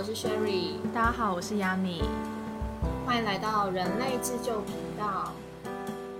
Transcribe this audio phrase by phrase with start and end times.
[0.00, 0.80] 我是 Sherry。
[0.94, 2.02] 大家好，我是 Yami。
[3.04, 5.30] 欢迎来到人类自救频道。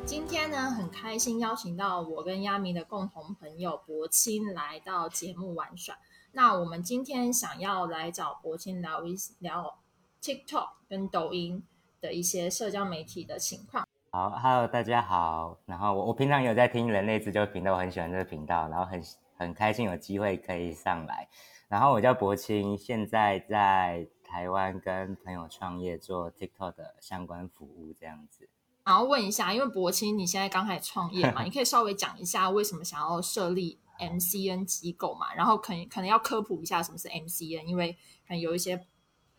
[0.05, 5.97] 今天呢，很开心邀请到我跟 Yami 的共同朋友博清来到节目玩耍。
[6.33, 9.79] 那我们今天想要来找博清聊一聊
[10.21, 11.65] TikTok 跟抖音
[12.03, 13.89] 的一些社交媒体的情况。
[14.11, 15.57] 好，Hello，大家好。
[15.65, 19.03] 然后我我平常有在听人类自救频道，我很喜欢这个频道，然后很
[19.39, 21.27] 很开心有机会可以上来。
[21.71, 28.49] 然后我叫博清，现在在台湾跟朋友创业做 TikTok 的相关服务，这样子。
[28.83, 35.33] 然后问一下，因为博清你现在刚开始创业嘛， 你可以稍微讲一下为什么想要设立 MCN 机构嘛？
[35.33, 37.93] 然后可能可能要科普一下什么是 MCN，因为
[38.27, 38.89] 可能有一些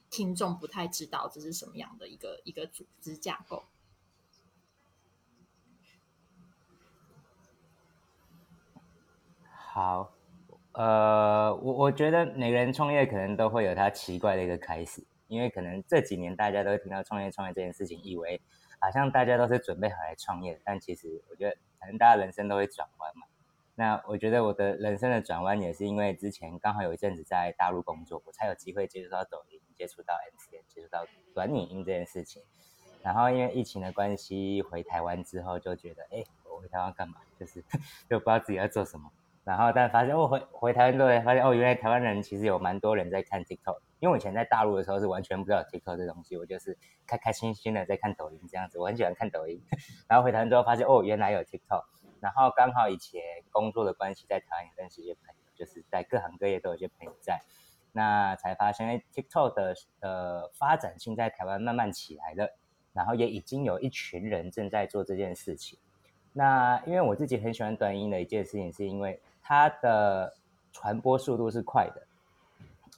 [0.10, 3.66] 听众不太知道这是什么样的一个一个组织架构。
[9.50, 10.14] 好。
[10.74, 18.40] 呃，我我觉得每个人创业可能都会有他奇怪的一个开始，因为可能这几年大家都听到创业创业这件事情，以为
[18.80, 23.28] 好像大家都是准备好来创业，但其实我觉得可能大家人生都会转弯嘛。
[23.76, 32.44] 那我觉得我的人生的转弯也是因为之前刚好有一阵子在大陆工作，我才有机会接触到抖音，接触到 M C N，接触到短影音这件事情。
[33.02, 37.16] 然后因为疫情的关系回台湾之后，就觉得哎，我回台湾干嘛？
[37.40, 37.62] 就是
[38.10, 39.12] 就不知道自己要做什么。
[39.44, 43.80] 然后，但发现我回回台湾之后，发现哦，原来台湾人其实有蛮多人在看 TikTok。
[44.00, 48.80] 因为我以前在大陆的时候是完全不知道 TikTok 这东西，我就是开开心心的在看抖音这样子。
[48.80, 49.62] 我很喜欢看抖音。
[50.08, 51.84] 然后回台湾之后发现哦，原来有 TikTok。
[52.20, 57.42] 然后刚好以前工作的关系在台湾有认识一些朋友，就是在各行各业都有些朋友在。
[57.94, 62.56] 那才发现，TikTok 的呃发展性在台湾慢慢起来了，
[62.94, 65.78] 然后也已经有一群人正在做这件事情。
[66.34, 69.20] 那因为我自己很喜欢短音的一件事情，是因为
[69.52, 70.34] 它的
[70.72, 72.08] 传播速度是快的，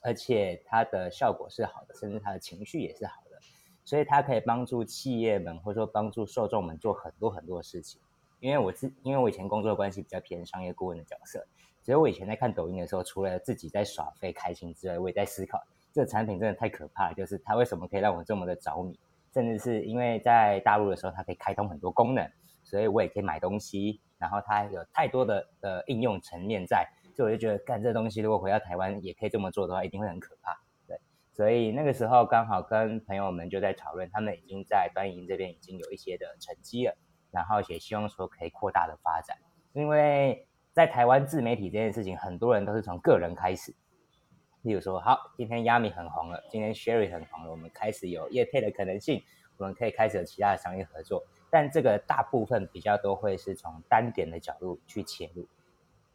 [0.03, 3.39] 而且它的效果是好的，甚至它的情绪也是好的，
[3.83, 7.99] 所以它可以帮助企业们或者说帮助受众们做很多很多事情。
[8.39, 11.43] 因为我自因为我以前工作关系比较偏商业顾问的角色，
[11.81, 15.59] 所以我以前在看抖音的时候，除了自己在耍废开心之外，我也在思考
[15.91, 18.99] 这个产品真的太可怕，就是它为什么可以让我这么的着迷，
[19.33, 22.29] 甚至是因为在大陆的时候，它可以开通很多功能，
[22.63, 23.99] 所以我也可以买东西。
[24.23, 30.57] 然后它有太多的呃应用层面在，所以我就觉得干这东西，如果回到台湾也可以这么做的话，一定会很可怕。
[30.87, 30.97] 对，
[31.33, 36.95] 所以那个时候刚好跟朋友们就在讨论，他们已经在端影这边已经有一些的成绩了，
[37.31, 39.35] 然后也希望说可以扩大的发展。
[39.73, 43.75] 因为在台湾自媒体这件事情，很多人都是从个人开始，
[44.61, 49.21] 例如说，好，今天 Yami 很红了，今天 Sherry 很红了，我们开始有业配的可能性，
[49.57, 51.21] 我们可以开始有其他的商业合作。
[51.53, 55.47] 但这个大部分比较都会是从单点的角度去切入，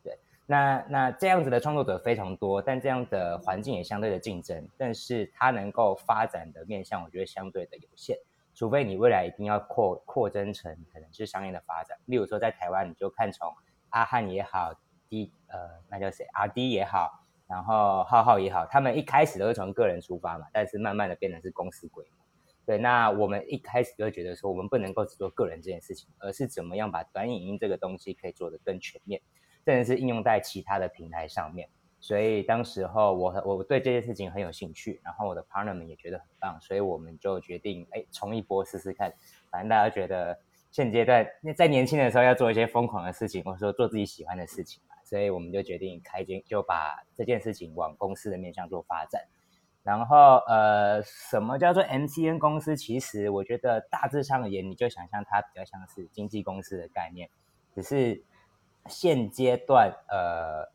[0.03, 8.19] 对，那那这样子的创作者非常多，但这样的环境也相对的竞争，但是它能够发展的面向，我觉得相对的有限，
[8.53, 13.55] 除非你未来一定要扩扩增成可能是商业的发展，例如说在台湾，你就看从
[13.91, 14.75] 阿汉也好
[15.09, 15.57] ，D 呃
[15.89, 22.18] 那叫谁阿 D 也好，然后浩浩也好，他们一开始都是从个人出发嘛，但是慢慢的变成是公司规模。
[22.69, 29.23] 对，那我们一开始就觉得说，我们不能够只做个人这件事情，而是怎么样把短影音这个东西可以做得更全面，
[29.65, 31.67] 甚至是应用在其他的平台上面。
[31.99, 39.11] 所以当时候我我对这件事情很有兴趣，然后我的 partner 们也觉得很棒，所以我们就决定哎冲一波试试看。
[39.51, 40.39] 反正大家觉得
[40.71, 41.27] 现阶段
[41.57, 49.25] 在年轻的时候要做一些疯狂的事情，或者说做自己喜欢的事情嘛，所以我们就决定开间就把这件事情往公司的面向做发展。
[49.89, 52.77] 然后，呃，什么叫做 MCN 公司？
[52.77, 57.31] 其实我觉得大致上而言，你就想象它比较像是经纪公司的概念。
[57.75, 58.23] 只是
[58.85, 60.71] 现阶段，呃，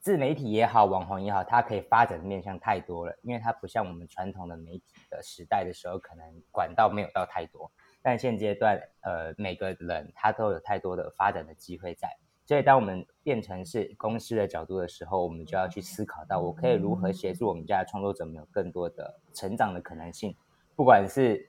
[0.00, 7.72] 自媒体也好，网红也好，它可以发展的面向太多了，因为它不像我们传统的媒体的时代的时候，可能管道没有到太多。
[8.02, 12.18] 但现阶段，呃，每个人他都有太多的发展的机会在。
[12.52, 20.36] 所以，当我们变成是公司的角度的时候，我们就要去思考到，我可以如何协助我们家的创作者们有更多的成长的可能性，
[20.76, 21.48] 不管是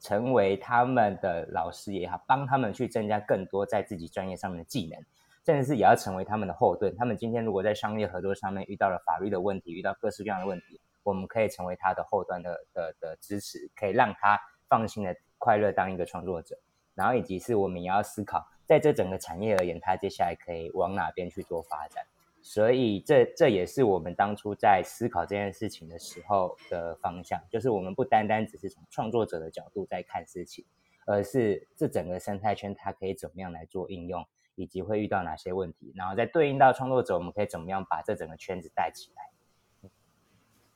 [0.00, 4.98] 成为他们的老师也好，帮他们去增加更多在自己专业上面的技能，
[5.44, 6.96] 甚至是也要成为他们的后盾。
[6.96, 16.56] 他们今天如果在商业合作上面遇到了法律的问题，遇到各式各样的问题，我们可以成为他的后端的的的支持，可以让他放心的快乐当一个创作者。
[16.94, 18.48] 然后，以及是我们也要思考。
[18.68, 22.04] 在这整个产业而言，它接下来可以往哪边去做发展？
[22.40, 30.64] 所以这这也是我们当初在思考这件事情的时候的方向，就是我们不单单只是从创作者的角度在看事情，
[31.04, 34.24] 而是这整个生态圈它可以怎么样来做应用，
[34.54, 39.90] 以及会遇到哪些问题，然后再对应到创作者，我们可以怎么样把这整个圈子带起来？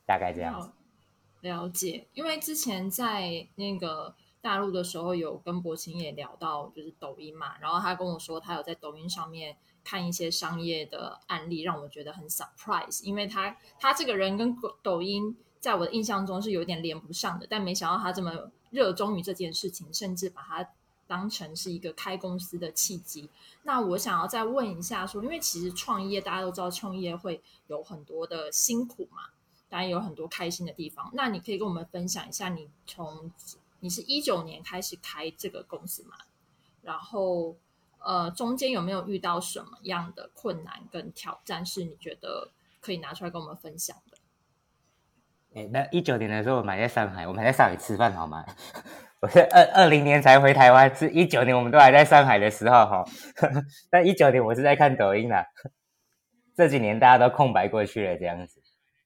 [0.05, 0.71] 大概这样子。
[1.41, 20.69] 了解，因为之前在那个大陆的时候，有跟博清也聊到，就是抖音嘛，然后他跟我说，他有在抖音上面看一些商业的案例，让我觉得很 surprise，因为他他这个人跟抖音在我的印象中是有点连不上的，但没想到他这么热衷于这件事情，甚至把它。
[21.05, 23.29] 当成是一个开公司的契机。
[23.63, 29.23] 那我想要再问一下，说，因为其实创业大家都知道，创业会有很多的辛苦嘛，
[29.69, 31.11] 当然有很多开心的地方。
[31.13, 33.29] 那你可以跟我们分享一下，你从
[33.83, 36.15] 你是一九年开始开这个公司嘛？
[36.81, 37.57] 然后
[37.99, 42.49] 呃，中间有没有遇到什么样的困难跟挑战，是你觉得
[42.79, 44.17] 可以拿出来跟我们分享的？
[45.55, 48.45] 哎，那一九年的时候，我们还在上海，我们还在上海吃饭，好吗？
[49.19, 53.05] 我是二二零年才回台湾，是一九年我们都还在上海的时候哈。
[53.91, 55.45] 但一九年我是在看抖音啦，
[56.55, 58.61] 这几年大家都空白过去了这样子。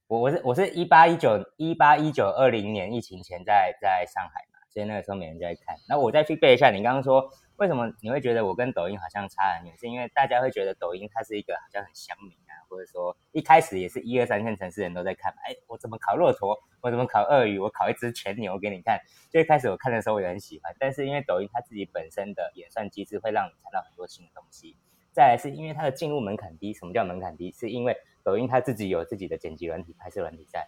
[0.06, 5.76] 我我是我是一八一九一八一九二零年疫情前在在上海嘛，所以那个时候没人在看。
[5.90, 9.76] 那我再去背一下，你刚刚说为什么你会觉得我跟抖音好像差很远？
[9.76, 12.54] 是因为大家会觉得抖音它是一个好像很乡民啊。
[12.70, 16.56] 或者说一开始也是一二三线城市人都在看，哎，我怎么烤骆驼？
[16.82, 17.58] 我怎么烤鳄鱼？
[17.58, 19.00] 我烤一只全牛给你看。
[19.32, 24.78] 最开始我看的时候我也很喜欢，但是因为抖音它自己本身的演算机制会让你看到很多新的东西。
[25.12, 26.72] 再来是因为它的进入门槛低。
[26.74, 27.52] 什么叫门槛低？
[27.54, 30.68] 是因为抖音它自己有自己的剪辑软体、拍摄软体在，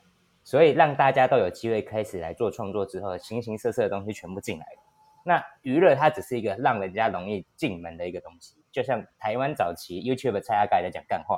[0.50, 4.66] 所以让大家都有机会开始来做创作之后，形形色色的东西全部进来。
[5.24, 11.38] 那娱乐它只是一个让人家容易进门的一个东西，就像台湾早期 YouTube 蔡阿盖在讲干话。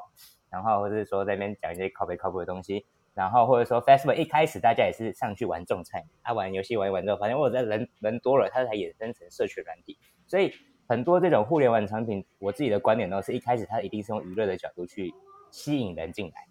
[0.50, 10.00] 然后或者是说在那边讲一些靠背靠谱的东西，然后或者说 Facebook 一开始大家也是上去玩种菜，他玩游戏玩一玩之后，发现我在人人多了，他才衍生成社群软体。
[10.25, 10.54] 所以
[10.88, 15.14] 很多这种互联网产品，我自己的观点都是一开始它一定是用娱乐的角度去
[15.52, 16.48] 吸引人进来，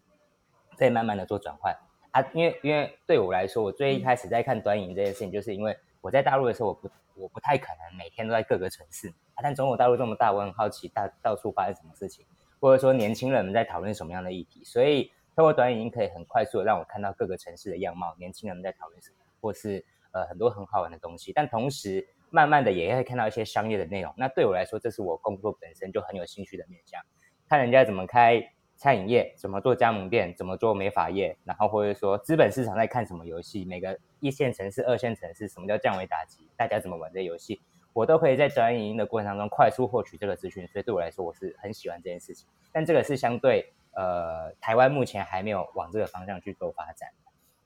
[0.76, 1.74] 再慢慢的做转换
[2.12, 2.24] 啊。
[2.32, 12.24] 因为因为对我来说，我最一开始在看短影这件事情，就是因为我在大陆的时候，我不我不太可能每天都在各个城市啊，但中国大陆这么大，我很好奇大到处发生什么事情。
[12.60, 19.82] 或者说年轻人们在讨论什么样的议题，所以透过短影音可以很快速的让我看到各个城市的样貌，年轻人们在讨论什么，或是
[20.12, 21.32] 呃很多很好玩的东西。
[21.32, 24.12] 但同时，慢慢的也会看到一些商业的内容。
[24.14, 27.00] 那对我来说，这是我工作本身就很有兴趣的面向，
[27.48, 37.60] 看人家怎么开餐饮业，怎么做加盟店，怎么做美发业，然后或者说资本市场在看什么游戏，每个一线城市、二线城市什么叫降维打击，大家怎么玩这游戏。
[37.92, 42.48] 我都可以在转影音的过程当中快速获取这个资讯，所以对我来说我是很喜欢这件事情。
[42.72, 47.10] 但这个是相对呃台湾目前还没有往这个方向去做发展。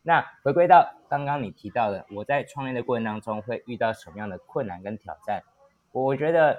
[0.03, 5.45] 那回归到刚刚你提到的，我在创业的过程当中会遇到什么样的困难跟挑战？
[5.93, 6.59] 我觉得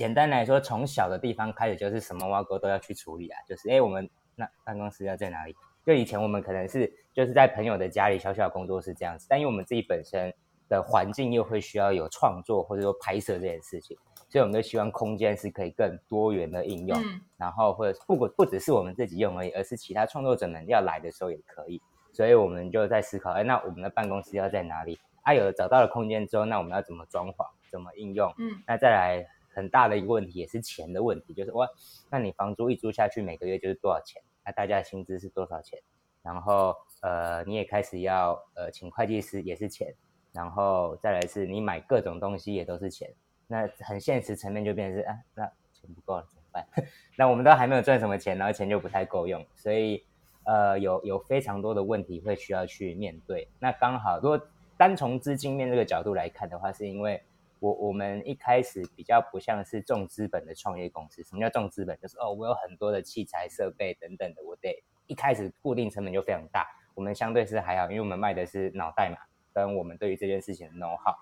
[0.00, 5.54] 简单来说，从小的地方开始就是什么挖沟都要去处理啊，就是哎我们那办公室要在哪里？
[5.84, 10.32] 就以前我们可能是就是在朋友的家里小小的工作室这样子，但因为我们自己本身。
[10.70, 13.98] 的环境又会需要有创作或者说拍摄这件事情，
[14.28, 16.96] 所以我们就希望空间是可以更多元的应用，
[17.36, 21.82] 然后或者不不不只是我们自己用而已，而是其他创作者们要来的时候也可以。
[22.12, 24.96] 所以我们就在思考，哎，那我们的办公室要在哪里？
[25.22, 27.44] 啊，有了找到了空间之后，那我们要怎么装潢？
[27.68, 28.32] 怎么应用？
[28.38, 31.68] 嗯，那再来很大的一个问题也是钱的问题，就是哇，
[32.10, 34.22] 那你房租一租下去每个月就是多少钱？
[34.44, 35.78] 那大家薪资是多少钱？
[36.22, 39.94] 然后呃，你也开始要呃请会计师也是钱。
[40.32, 43.12] 然后再来是，你买各种东西也都是钱，
[43.48, 46.64] 那很现实层面就变成是啊，那钱不够了怎么办？
[47.18, 50.04] 那我们都还没有赚什么钱，然后钱就不太够用，所以
[50.44, 53.48] 呃有有非常多的问题会需要去面对。
[53.58, 54.40] 那刚好如果
[54.76, 57.20] 单从资金面这个角度来看的话，是因为
[57.60, 61.22] 我我们一开始比较不像是重资本的创业公司。
[61.22, 61.96] 什么叫重资本？
[62.00, 66.66] 就是哦，我有很多的器材设备等等的，我得一开始固定成本就非常大。
[66.94, 69.16] 我们相对是还好，因为我们卖的是脑袋嘛。
[69.52, 71.12] 跟我们对于这件事情的 know how，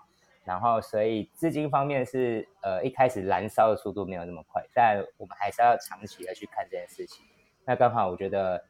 [0.45, 7.25] 然后所以资金方面是呃一开始燃烧的速度没有那么快，但我们还是要长期的去看这件事情。
[7.65, 8.63] 那刚好我觉得，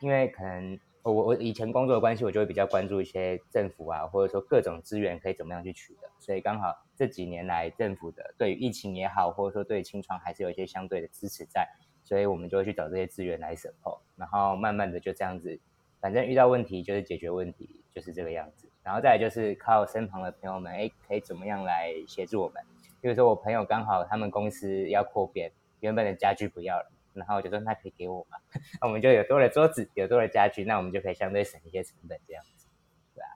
[0.00, 6.08] 因为可能我我以前工作的关系，我就会比较关注一些政府啊，或者说各种资源可以怎么样去取得。
[6.18, 11.68] 所以刚好这几年来政府的对于疫情也好，或者说对清创还是有一些相对的支持在，
[12.04, 15.58] 所以我们就会去找这些资源来省破然后慢慢的就这样子，
[16.00, 18.68] 反正遇到问题就是解决问题，就是这个样子。
[18.84, 22.62] 然后再来就是靠身旁的朋友们，哎，可以怎么样来协助我们？
[23.00, 28.38] 比如说我朋友刚好他们公司要扩编，原本的家具不要了，然后我就说那可以给我吗？
[28.80, 32.68] 那我们就有多了桌子，有多了家具，那我们就可以相对省一些成本，这样子，
[33.12, 33.26] 对吧？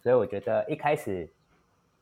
[0.00, 1.28] 所以我觉得一开始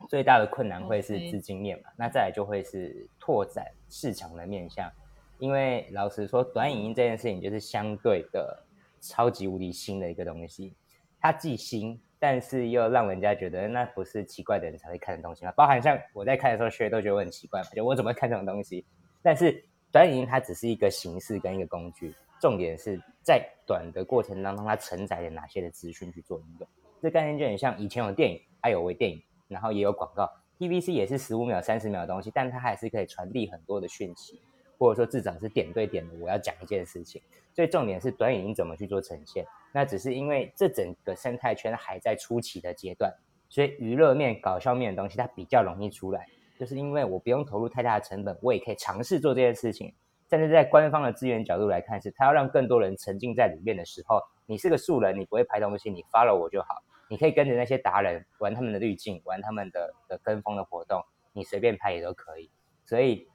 [0.08, 4.90] 最大的困难会是资金面嘛，那再来就会是拓展市场的面向，
[5.38, 8.62] 因为老实说，短影音这件事情就是相对的
[9.00, 10.75] 超级无敌新的一个东西。
[11.20, 15.52] 它既新，但是又让人家觉得那不是奇怪的人才会看的东西嘛？
[15.52, 18.84] 包含像我在看的时候，学都觉得我很奇怪，就我怎么会看这种东西？
[19.23, 26.68] 但是短影音它只是一个形式跟一个工具，重点是在短的过程当中，它承载了哪些的资讯去做应用。
[27.00, 29.23] 这概念就很像以前有电影，还有微电影，
[29.54, 34.42] 然后也有广告，TVC 也是十五秒、三十秒的东西，但它还是可以传递很多的讯息。
[34.76, 37.23] 或者说至少是点对点的，我要讲一件事情。
[37.54, 39.46] 所以重点是短影音怎么去做呈现。
[39.73, 43.14] 那只是因为这整个生态圈还在初期的阶段，
[43.49, 46.26] 所以娱乐面、搞笑面的东西它比较容易出来，
[46.58, 49.94] 就是因为我不用投入太大的成本，我也可以尝试做这件事情。
[50.28, 62.50] 但是在官方的资源角度来看，是它要让更多人沉浸在里面的时候，你是个素人，你不会拍东西，你 follow 我就好，你可以跟着那些达人玩他们的滤镜，玩他们的的跟风的活动，你随便拍也都可以。
[62.84, 63.28] 所以。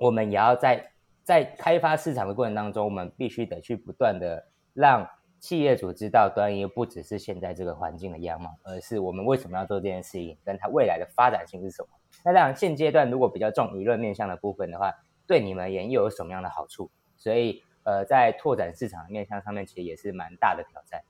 [0.00, 0.92] 我们也要在
[1.24, 5.04] 在开发市场的过程当中，我们必须得去不断的让
[5.40, 11.88] 企业主知道，端游不只是现在这个环境的样貌，而是我们为什么要做这件事情，跟它未来的发展性是什么。
[12.24, 14.92] 那当然，现阶段如果比较重舆论面向的部分的话，
[15.26, 16.88] 对你们而言又有什么样的好处？
[17.16, 21.02] 所以，呃，在拓展市场面向上面，其实也是蛮大的挑战。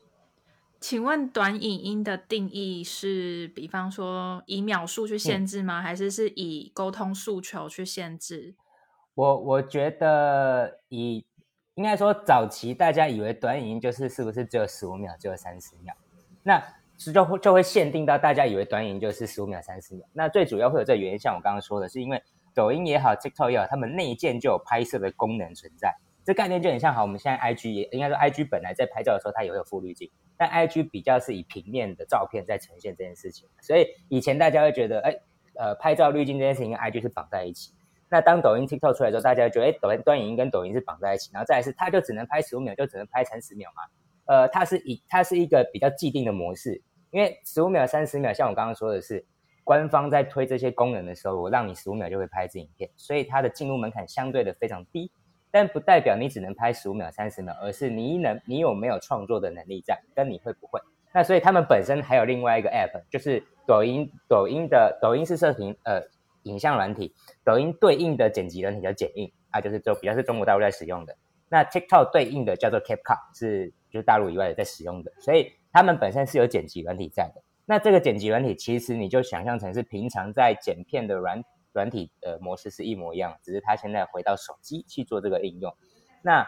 [0.81, 5.83] 请问短影音的定义是，比方说以秒数去限制吗？
[5.83, 8.55] 还是是以沟通诉求去限制？
[9.15, 11.27] 我我觉得以
[11.75, 15.93] 应该说早期大家以为短影音就是是不是只有十五秒，只有三十秒，
[16.45, 16.63] 那
[17.13, 20.07] 就会就会限定到大家以为短影音就是十五秒、三十秒。
[20.13, 22.23] 那最主要会有这原因，像我刚刚说的，是因为
[22.55, 25.97] 抖音也好，TikTok 也好，他们内建就有拍摄的功能存在。
[26.29, 35.17] 这概念就很像好，我们现在 IG 也应该说 IG 本来在拍照的时候它也会有负滤镜，但 IG 比较是以平面的照片在呈现这件事情，所以以前大家会觉得，哎，
[35.55, 37.73] 呃，拍照滤镜这件事情跟 IG 是绑在一起。
[38.11, 43.83] 那当抖音 TikTok 出来之后，大家觉得，哎，抖音端影音跟抖音是绑在一起，然后再来是，它就只能拍十五秒，就只能拍三十秒嘛？
[44.27, 49.25] 呃，它是以它是一个比较既定的模式，因为十五秒、三十秒，像我刚刚说的是，
[49.65, 55.11] 官方在推这些功能的时候，我让你十五秒就会拍一支影片，所以它的进入门槛相对的非常低，
[55.51, 60.81] 但不代表你只能拍十五秒、三十秒，而是你能你有没有创作的能力在，跟你会不会？
[61.13, 66.03] 那所以他们本身还有另外一个 App，就是抖音，抖音的抖音是视频，呃。
[66.45, 67.13] 影像软体，
[67.45, 71.15] 抖音对应的剪辑软体叫剪映啊，就是就比较是中国大陆在使用的。
[71.51, 77.43] 那 TikTok 对应的叫做 CapCut，是就是大陆以外的在使用的，所以他们本身是有剪辑软体在的。
[77.67, 85.75] 那这个剪辑软体其实你就想象成是平常在剪片的软软体的模式是一模一样，只是它现在回到手机去做这个应用。
[86.23, 86.47] 那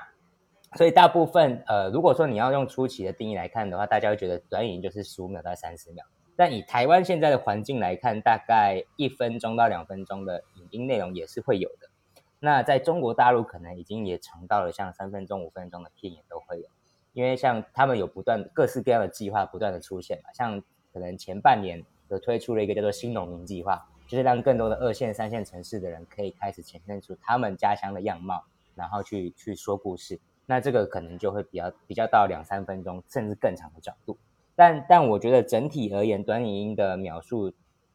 [0.77, 6.05] 所以大部分呃，如果说你要用初期的定义来看的话，大家会觉得短影就是十五秒到三十秒。
[6.37, 11.91] 但以台湾现在的环境来看，大概一分钟到两分钟的影音内容也是会有的。
[12.39, 16.67] 那在中国大陆可能已经也尝到了像三分钟、五分钟的片也都会有，
[17.13, 20.63] 因为像他们有不断各式各样的计划不断的出现嘛，像
[20.93, 28.43] 可能前半年有推出了一个叫做新农民计划，就是让更多的二线、三线城市的人可以开始呈现出他们家乡的样貌，
[28.75, 30.19] 然后去去说故事。
[30.47, 34.19] 那这个可能就会比较比较到两三分钟甚至更长的角度。
[34.57, 37.53] 但但我觉得整体而言，短影音的描述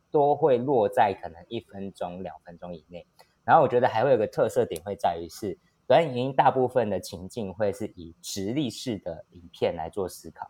[0.09, 3.05] 都会落在可能一分钟、两分钟以内。
[3.43, 10.49] 然后我觉得还会有个特色点，会在于是短影音大部分的情境会是以直立式的影片来做思考。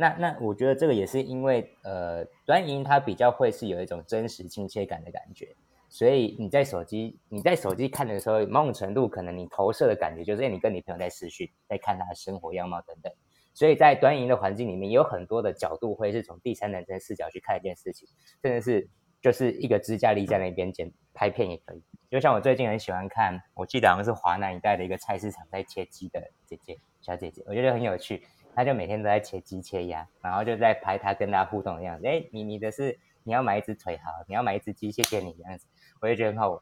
[0.00, 5.54] 那那我觉得这个也是因为呃，短影音它比较会是有一种真实亲切感的感觉，
[5.90, 13.12] 所以你在手机你在手机看的时候，某种程度可能你投射的感觉就是你跟你朋友在视讯，在看他的生活样貌等等。
[13.52, 18.08] 所以在短影音的环境里面，有很多的角度会是从第三人称视角去看一件事情，
[18.42, 18.88] 甚至是
[19.20, 21.82] 就是一个支架立在那边剪拍片也可以。
[22.08, 28.22] 就像我最近很喜欢看，我记得好像是华南一带的一个菜市场在切鸡的姐姐小姐姐，我觉得很有趣。
[28.54, 32.06] 他就每天都在切鸡切鸭，然后就在拍他跟大家互动的样子。
[32.06, 35.66] 哎，你你的是你要买一只腿好，你要买一只鸡，谢谢你这样子，
[36.00, 36.60] 我就觉得很好玩。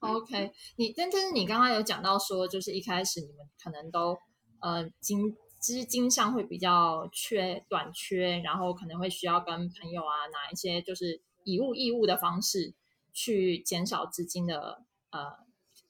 [0.00, 4.18] OK，你但但是你刚刚有讲到说，就是一开始你们可能都。
[4.58, 12.72] 呃，金资金上会比较缺短缺，然后可能会需要跟朋友啊拿一些就是以物易物的方式
[13.12, 15.36] 去减少资金的呃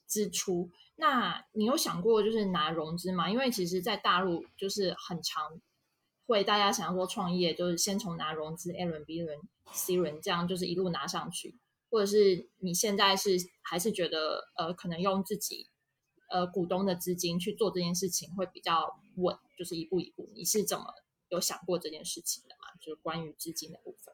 [0.05, 0.69] 支出。
[0.97, 3.29] 那你有想过就是拿融资吗？
[3.29, 5.61] 因为其实，在大陆就是很常
[6.25, 9.39] 会大家想要说创业，就是先从拿融资 A 轮、B 轮、
[9.71, 11.55] C 轮这样就是一路拿上去，
[11.89, 15.69] 或者是你现在是还是觉得呃可能用自己。
[16.29, 20.29] 呃，股东的资金去做这件事情会比较稳，就是一步一步。
[20.35, 20.83] 你是怎么
[21.29, 22.67] 有想过这件事情的吗？
[22.81, 24.13] 就是关于资金的部分。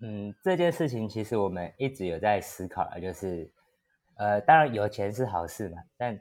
[0.00, 3.52] 嗯，这件事情其实我们一直有在思考啊，就是
[4.16, 6.20] 呃，当然有钱是好事嘛，但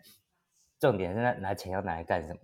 [0.79, 2.39] 重点是那拿钱要拿来干什么？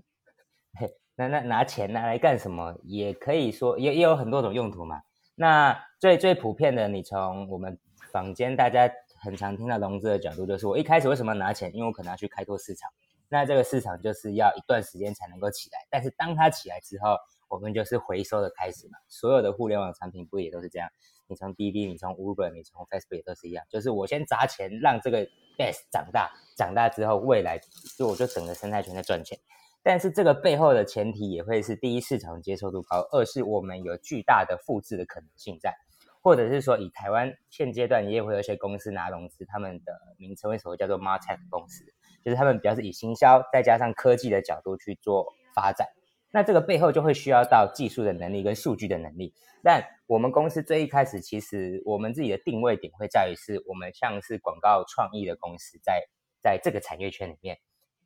[1.16, 2.78] 那那拿钱拿来干什么？
[2.84, 5.02] 也可以说也也有很多种用途嘛。
[5.34, 7.76] 那最最普遍的，你从我们
[8.12, 8.88] 坊间大家
[9.20, 11.74] 很常听到融资的角度，就是我一开始为什么拿钱？
[11.74, 12.88] 因为我可能要去开拓市场。
[13.30, 17.18] 那这个市场就是要一段时间才能够起来，但是当它起来之后，
[17.50, 19.00] 我们就是回收的开始嘛。
[19.08, 20.88] 所有的互联网产品不也都是这样？
[21.28, 25.26] 你从滴滴，你从 Uber，你从 Facebook 也都是一样，就是我先砸钱让这个
[25.58, 27.60] base 长大，长大之后未来
[27.98, 29.38] 就我就整个生态圈在赚钱。
[29.84, 35.74] 但是这个背后的前提也会是第一市场接受度高，二是我们有巨大的复制的可能性在，
[36.22, 41.86] 或者是说以台湾现阶段也会有一些公司拿融资，他们的名称为什么叫做 Martech 公司？
[42.26, 45.88] 就是他们比较是以行销再加上科技的角度去做发展，
[46.32, 49.34] 那这个背后就会需要到技术的能力跟数据的能力。
[49.64, 56.04] 但我们公司最一开始，其实我们自己的定位点会在于是我们像是广告创意的公司，在
[56.42, 57.58] 在这个产业圈里面，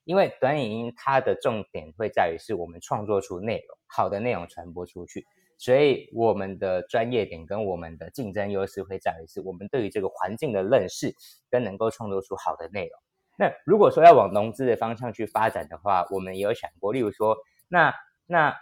[0.05, 5.25] 因为短影音它的重点会在于是我们创作出内容，好的内容传播出去，
[5.57, 11.13] 所以我们的专业点跟我们的竞争优势会在于是我们对于这个环境的认识
[11.49, 12.99] 跟能够创作出好的内容。
[13.37, 17.37] 那如果说要往融资的方向去发展的话，我们也有想过，例如说，
[17.67, 17.93] 那
[18.31, 18.55] 那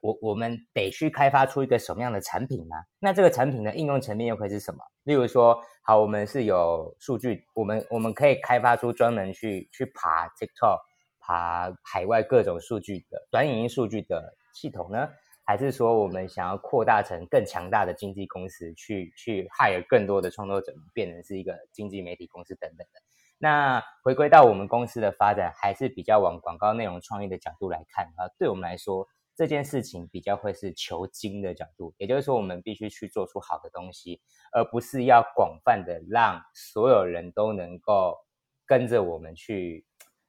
[0.00, 2.76] 我我们得去开发出一个什么样的产品呢？
[3.00, 4.78] 那这个产品的应用层面又会是什么？
[5.02, 10.78] 例如说，好，我们是有数据，我们我们可以开发出专门去去爬 TikTok、
[11.18, 15.08] 爬海外各种数据的短影音数据的系统呢？
[15.44, 23.00] 还是说，我们想要扩大成更强大的经纪公司，去去 hire 更多的创作者，变成是一个经济媒体公司等等的？
[23.38, 28.28] 那回归到我们公司的发展，还是比较往广告内容创意的角度来看啊。
[28.38, 38.16] 对我们来说，这件事情比较会是求精的角度，也就是说，我们必须去做出好的东西，而不是要广泛的让所有人都能够
[38.64, 39.84] 跟着我们去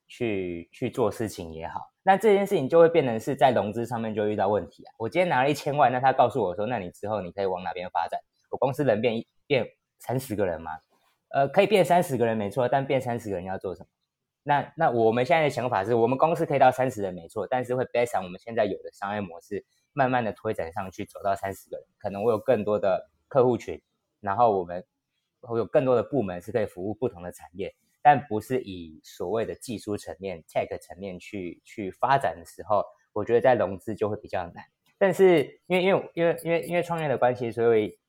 [0.07, 1.79] 去去做事情也好。
[2.03, 4.93] 那这件事情就会变成是在融资上面就遇到问题啊。
[4.97, 8.19] 我今天拿了一千万，那他告诉我说，那你之后你可以往哪边发展？
[8.49, 9.65] 我公司人变变
[9.99, 10.71] 三十个人吗？
[11.29, 13.87] 呃，可以变三十个人没错，但变三十个人要做什么？
[14.43, 23.81] 那那我们现在的想法是我们公司可以到三十人没错，但是会 based on 我们现在有的商业模式，慢慢的推展上去，走到三十个人，可能我有更多的客户群，
[24.21, 24.81] 然后我们
[25.41, 34.63] 会有更多的部门是可以服务不同的产业，但不是以所谓的技术层面、tech 层面去去发展的时候，我觉得在融资就会比较难。
[34.97, 37.99] 但是因为因为因为因为因为创业的关系，所以。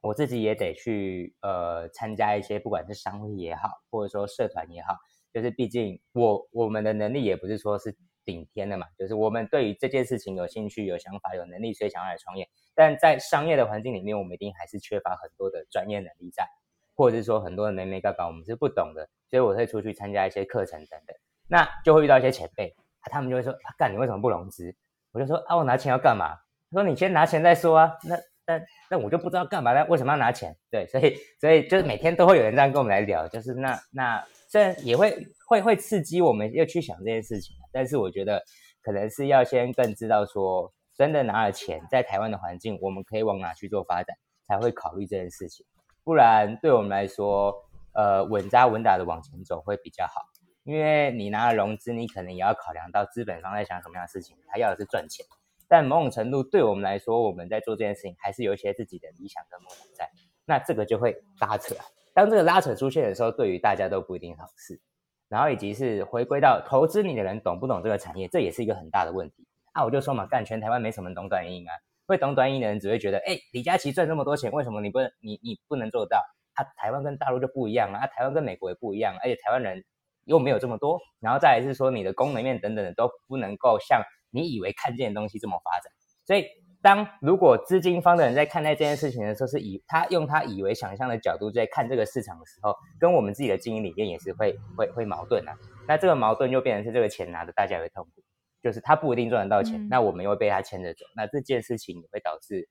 [0.00, 4.96] 我自己也得去呃参加一些，不管是商会也好，或者说社团也好，
[5.32, 12.48] 就是毕竟我我们的能力也不是说是顶天的嘛，就是我们对于这件事情有兴趣、有想法、有能力，所以想要来创业。
[12.74, 16.46] 但在商业的环境里面，我们一定还是缺乏很多的专业能力在，
[16.94, 21.16] 或者是说很多的没没搞搞我们是不懂的，所以我会出去参加一些课程等等，
[21.48, 24.74] 那就会遇到一些前辈，他们就会说啊：干，你为什么不融资？
[25.12, 26.36] 我就说：啊，我拿钱要干嘛？
[26.70, 27.98] 他说：你先拿钱再说啊。
[28.04, 28.16] 那
[28.50, 29.86] 但那我就不知道干嘛呢？
[29.88, 30.56] 为什么要拿钱？
[30.72, 38.42] 对，所以所以就是每天都会有人这样跟我们来聊，就是那那虽然也会会会刺激我们要去想这件事情，但是我觉得
[38.82, 44.16] 可能是要先更知道说，真的拿了钱在台湾的环境，我们可以往哪去做发展，
[44.48, 45.64] 才会考虑这件事情。
[46.02, 47.54] 不然对我们来说，
[47.94, 50.22] 呃，稳扎稳打的往前走会比较好，
[50.64, 55.24] 因为你拿了融资，你可能也要考量到资本方在想什么样的事情，他要的是赚钱。
[55.70, 60.10] 但某种程度对我们来说，我们在做这件事情还是有一些自己的理想跟梦想在，
[60.44, 61.76] 那这个就会拉扯。
[62.12, 64.80] 当这个拉扯出现的时候，对于大家都不一定好事。
[65.28, 69.46] 然后以及是回归到投资你的人懂不懂这个产业，这也是一个很大的问题。
[69.70, 71.70] 啊，我就说嘛，干全台湾没什么懂短音啊，
[72.08, 76.18] 会懂短音的人只会觉得，哎，李佳琦赚这么多钱，为什么你不能你你不能做到？
[76.54, 79.84] 啊，台湾跟大陆就不一样啊，台湾跟美国也不一样，而且台湾人
[80.24, 80.98] 又没有这么多。
[81.20, 84.02] 然后再来是说你的功能面等等的都不能够像。
[84.30, 85.92] 你以为看见的东西这么发展，
[86.24, 86.46] 所以
[86.82, 95.52] 当如果资金方的人在看待这件事情的时候，是以他用他以为想象的角度在看这个市场的时候，跟我们自己的经营理念也是会会会矛盾啊。
[95.86, 98.22] 那这个矛盾就变成是这个钱拿的大家也会痛苦，
[98.62, 102.68] 就是他不一定赚得到钱，那我们又被他牵着走，那这件事情也会导致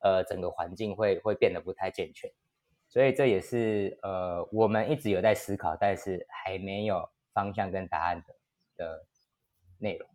[0.00, 2.30] 呃整个环境会会变得不太健全。
[2.88, 8.34] 所以这也是呃我们一直有在思考，但是还没有方向跟答案的
[8.76, 9.06] 的
[9.78, 10.08] 内容。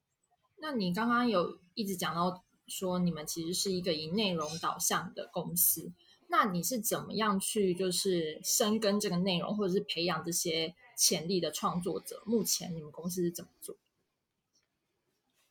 [0.67, 5.93] 那你刚刚有一直讲到说，你们其实是一个以内容导向的公司，
[6.27, 12.23] 那你是怎么样去就是深耕这个内容，或者是培养这些潜力的创作者？
[12.25, 13.77] 目前你们公司是怎么做？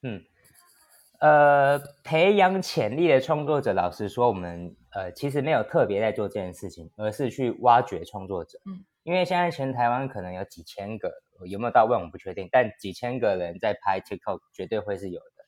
[0.03, 0.25] 嗯，
[1.21, 8.59] 呃，培养潜力的创作者，老实说，我们呃其实没有特别在做这件事情，而是去挖掘创作者。
[8.67, 15.45] 嗯，因为现在全台湾可能有几千个有没有到万我不确定，但几千个人在拍 TikTok 绝对会是有的。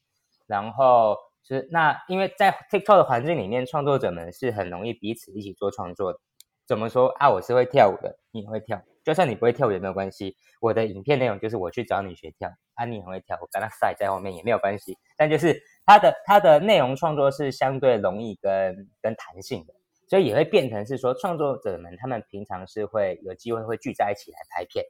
[0.46, 6.18] 然后是那因为在 TikTok 的环境里面，创作者们是很容易彼此一起做创作的。
[6.66, 7.30] 怎么说啊？
[7.30, 10.36] 我是会跳舞的，你也会跳，就算你不会跳舞也没有关系。
[10.60, 14.98] 我的影片内容就是我去找你学跳，啊，你很会跳，我跟他晒在后面也没有关系。
[15.16, 19.74] 但就是它的它的内容创作是相对容易跟跟弹性的，
[20.08, 24.84] 所以也会变成是说创作者们他们平常是会有机会会聚在一起来拍片。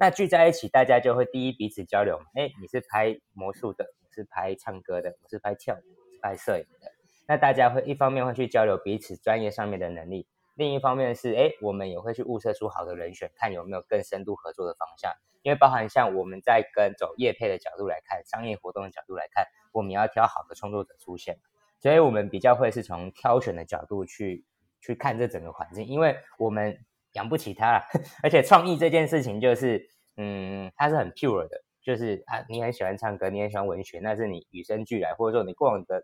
[0.00, 2.24] 那聚在一起，大家就会第一彼此交流嘛。
[2.34, 6.90] 哎，你是拍魔术的，我是拍唱歌的，我是拍跳舞、是拍摄影的。
[7.28, 10.26] 那大家会一方面会去交流彼此专业上面的能力。
[10.54, 15.12] 另一方面是，哎，我们也会去物色出好的人选，看有没有更深度合作的方向。
[15.42, 21.36] 因为包含像我们在跟走业配的角度来看，商业活动的角度来看，我们要挑好的创作者出现。
[21.78, 24.46] 所以我们比较会是从挑选的角度去
[24.80, 26.78] 去看这整个环境，因为我们
[27.12, 27.82] 养不起他，
[28.22, 36.02] 而且创意这件事情就是，嗯，他是很 pure 的，就是啊，你很喜欢唱歌，你很喜欢文学，那是你与生俱来，或者说你过往的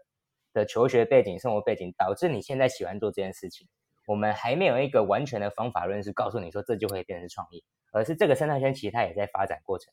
[0.52, 3.68] 的求学背景、生活背景导致你现在喜欢做这件事情。
[4.06, 9.92] 我们还没有一个完全的方法论是告诉你说这就会变成创意，而是这个生态圈其实它也在发展过程，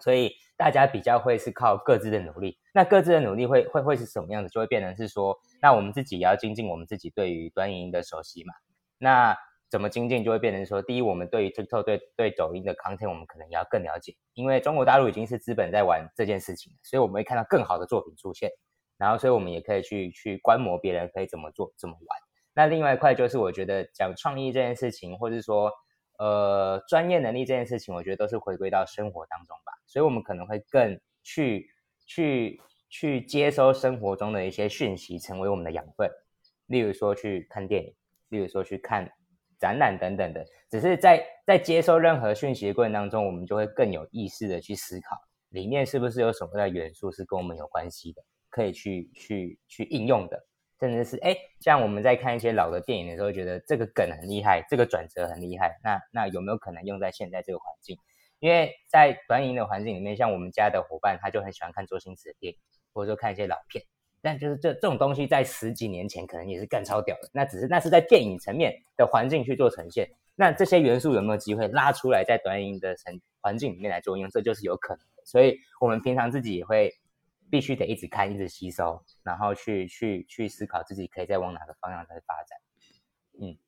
[0.00, 2.58] 所以大家比较会是靠各自的努力。
[2.74, 4.50] 那各自的努力会会会是什么样子？
[4.50, 8.52] 就会变成是说，那我们自己也要精进我们自己对于端音的熟悉嘛。
[8.98, 9.36] 那
[9.70, 10.24] 怎么精进？
[10.24, 18.50] 就会变成说，第一，我们对于 TikTok 对对抖音的 content 我们可能要更了解，因为中国大陆已经是资本在玩这件事情，所以我们会看到更好的作品出现，
[18.98, 22.18] 然后所以我们也可以去去观摩别人可以怎么做怎么玩。
[22.52, 25.70] 那另外一块就是，我觉得讲创意这件事情，或者说
[26.18, 29.72] 呃专业能力这件事情，我觉得都是回归到生活当中吧。
[29.86, 31.70] 所以，我们可能会更去
[32.06, 36.10] 去去接收生活中的一些讯息，成为我们的养分。
[36.66, 37.94] 例如说去看电影，
[38.28, 39.10] 例如说去看
[39.60, 40.44] 展览等等的。
[40.68, 45.16] 只是在在接收任何讯息的过程当中，我们就会更有意识的去思考，
[45.50, 50.46] 里面是不是有什么的元素是跟我们有关系的，可以去去去应用的。
[50.80, 55.78] 甚至是哎，像我们在看一些老的电影的时候，觉得这个梗很厉害，这个转折很厉害。
[55.84, 57.98] 那那有没有可能用在现在这个环境？
[58.38, 62.58] 因为在短影的环境里面，像我们家的伙伴，他就很喜欢看周星驰的电影，
[62.94, 63.84] 或者说看一些老片。
[64.22, 67.28] 但就是这这种东西，在十几年前可能也是更超屌的。
[67.32, 70.08] 那只是那是在电影层面的环境去做呈现。
[70.34, 74.28] 那这些元素有没有机会拉出来，在短影的层环境里面来作用？
[74.30, 75.22] 这就是有可能的。
[75.24, 76.94] 所以我们平常自己也会。
[77.52, 82.56] 必须得一直看，一直吸收，然后去去去思考自己可以再往哪个方向再发展。
[83.40, 83.58] 嗯，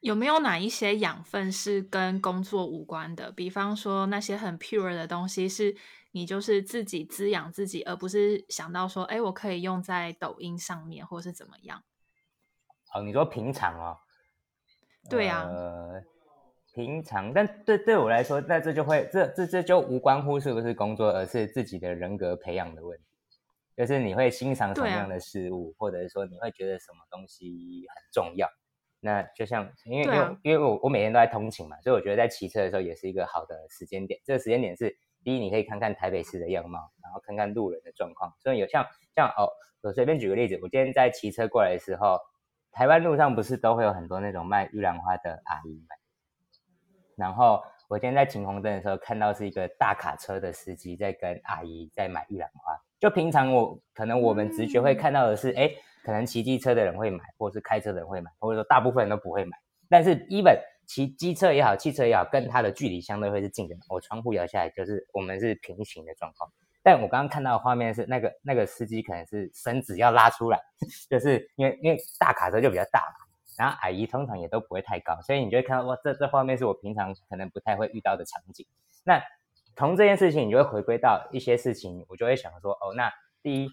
[0.00, 3.30] 有没有哪一些养分是跟工作无关的？
[3.30, 5.76] 比方说那些很 pure 的东西，是
[6.10, 11.82] 你就是自己滋养自己，而不是想到说，哎，我可以用在抖音上面，或是怎么样？
[12.94, 13.96] 哦，你说平常哦？
[15.10, 15.42] 对呀。
[15.42, 16.02] 呃，
[16.72, 23.04] 平常，但对对我来说，那这就会这这这就无关乎是不是工作，而是自己的人格培养的问题。
[23.76, 28.48] 就是你会欣赏什么样的事物，或者是说你会觉得什么东西很重要？
[29.00, 34.20] 那就像因为因为因为我我每天都在通勤嘛，所以我觉得在骑车的时候也是一个好的时间点。
[34.24, 38.32] 这个时间点是第一，你可以看看台北市的样貌，然后看看路人的状况。
[38.38, 42.18] 所以有像像哦，我随便举个例子，我今天在骑车过来的时候，
[42.72, 45.98] 台湾路上不是都会有很多那种卖玉兰花的阿姨们？
[47.14, 52.80] 然后我今天在停红灯的时候，看到是一个大卡车的司机在跟阿姨在买玉兰花。
[52.98, 55.70] 就平常我可能我们直觉会看到的是，哎，
[56.02, 59.58] 可能骑机车的人会买，或者是开车的人会买，或者说大部分人都不会买。
[59.90, 60.58] 但是，even
[60.88, 63.76] 骑机车也好，汽车也好，跟它的距离相对会是近的。
[63.88, 66.50] 我窗户摇下来，就是我们是平行的状况。
[66.82, 70.58] 但我刚刚看到的画面是，那个那个司机可能是身子要拉出来，
[71.10, 73.26] 就是因为因为大卡车就比较大嘛，
[73.58, 78.66] 然后矮姨通常也都不会太高，所以你就会看到哇，这这画面是我平常可能不太会遇到的场景。
[79.04, 79.22] 那
[79.76, 83.68] 从这件事情，你就会回归到一些事情，我就会想说，哦，那第一，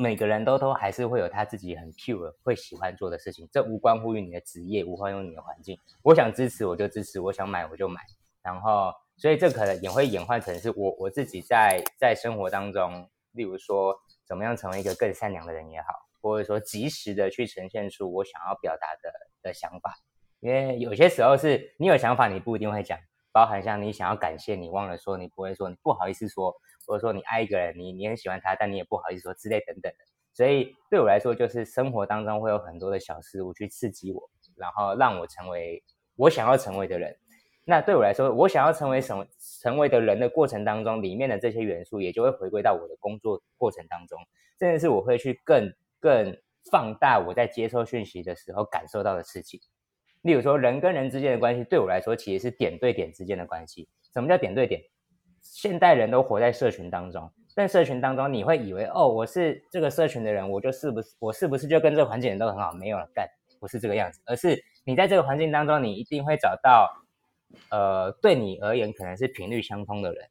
[0.00, 5.76] 每个人都都还是会有他自己很 pure 会喜欢做的事情，这无关乎于你的职业，无关乎你的环境。
[6.04, 8.00] 我想支持我就支持，我想买我就买。
[8.40, 13.92] 然后，所以这可能也会演换成是我我自己在在生活当中，例如说
[14.24, 15.88] 怎么样成为一个更善良的人也好，
[16.22, 19.96] 或者说及时的去呈现出我想要表达的的想法。
[20.38, 22.96] 因为有些时候是你有想法，你不一定会讲。
[23.32, 26.54] 包含像你想要感谢你忘了说，你不会说，你不好意思说，
[26.88, 29.98] 或者说你爱一个人，你你很喜欢他，但你也不好意思说之类等等的。
[30.32, 35.82] 所以对我来说，就是生活当中会有很多的小事物去刺激我，然后让我成为
[36.16, 37.14] 我想要成为的人。
[37.64, 39.26] 那对我来说，我想要成为什么
[39.60, 44.18] 成为的人的过程当中，里面的这些元素也就会回归到我的工作过程当中，
[44.58, 45.70] 甚至是我会去更
[46.00, 46.34] 更
[46.70, 49.60] 放大我在接收讯息的时候感受到的事情。
[50.22, 53.88] 例如说，人跟人之间的关系，对我来说其实是点对点之间的关系。
[54.12, 54.82] 什么叫点对点？
[55.50, 62.72] 现代人都活在社群当中，但社群当中你会以为哦，我是这个社群的人，我就是不是我是不是就跟这个环境人都很好？
[62.72, 66.88] 没有了，干不是这个样子，而是你在这个环境当中，你一定会找到
[67.70, 70.28] 呃，对你而言可能是频率相通的人，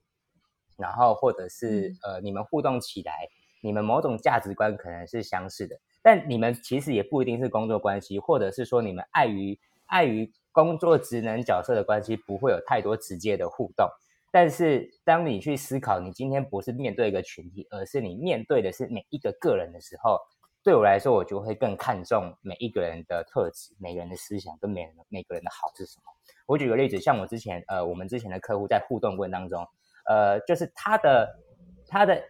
[0.78, 3.28] 然后或者是呃，你们互动起来，
[3.62, 10.32] 你们某种价值观可能是相似的，但你们其实也不一定是工作关系，或者是说你们碍于碍于。
[10.54, 13.88] 工作职能角色的关系不会有太多直接的互动，
[14.32, 20.20] 但是当你去思考，你今天不是面对一个群体，而是你面对的是每一个个人的时候，
[20.64, 26.04] 对我来说，我就会更看重每一个人的特质、每个人的思想跟每每个人的好是什么。
[26.46, 29.66] 我举个例子，像我之前呃，我们之前的客户在互动过程当中，
[30.10, 31.28] 呃，就是他的
[31.88, 32.22] 他的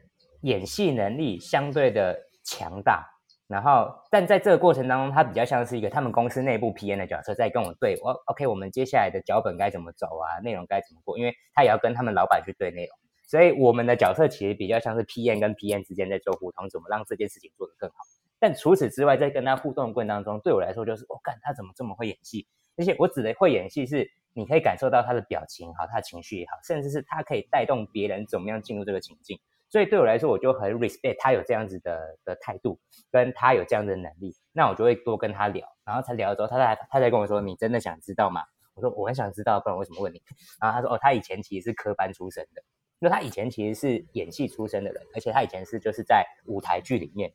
[0.41, 3.16] 演戏能力相对的强大。
[3.47, 10.39] 然后，但在这个过程当中，他比较像是一个他们公司内部 PM 的角色，在跟我对我 OK，我们接下来的脚本该怎么走啊？
[10.43, 11.17] 内容该怎么过？
[11.17, 17.95] 因为他也要跟他们老板去对内容，所以我们的角色其实比较像是 PM 跟 PM 之间在做互通，怎么让这件事情做得更好。
[18.37, 22.45] 但除此之外，在跟他互动的过程当中，对我来说就是，我干他怎么这么会演戏？
[22.75, 29.39] 而且我指的会演戏是，你可以感受到他的表情好，他的情绪也好，甚至是他可以带动别人怎么样进入这个情境。
[29.69, 32.79] 所以对我来说，我就很 respect 他有这样子的的态度，
[33.11, 38.41] 跟他有这样的能力，那我就会多跟他聊，然后才聊了之后，他才他才跟我说：“你真的想知道吗？”
[38.75, 40.21] 我说：“我很想知道，不然为什么问你？”
[40.61, 42.61] 然后他说：“哦，他以前其实是科班出身的，
[42.99, 47.33] 因为他以前其实是演戏出身的人，而且他以前是就是在舞台剧里面。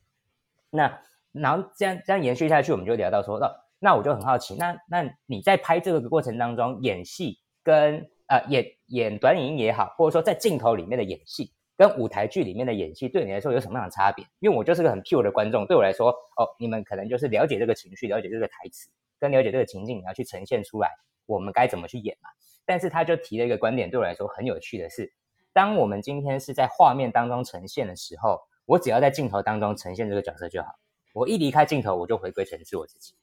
[0.71, 0.99] 那
[1.33, 11.53] 然后这样这样延续下去，我们就聊到说，那那我就很好奇，那那你在拍这个过程当中，演戏跟呃演演短影也好，或者说在镜头里面的演戏。
[11.75, 14.25] 跟舞台剧里面的演戏对你来说有什么样的差别？
[14.39, 20.89] 因为我就是个很 pure 的观众，对我来说，哦，你们可能就是了解这个情绪，了解这个台词，跟了解这个情境，你要去呈现出来，
[21.25, 22.29] 我们该怎么去演嘛？
[22.65, 25.11] 但是他就提了一个观点，对我来说很有趣的是，
[25.51, 30.69] 当我们今天是在画面当中呈现的时候，我只要在镜头当中呈现这个角色就好，
[31.13, 33.13] 我一离开镜头，我就回归成是我自己。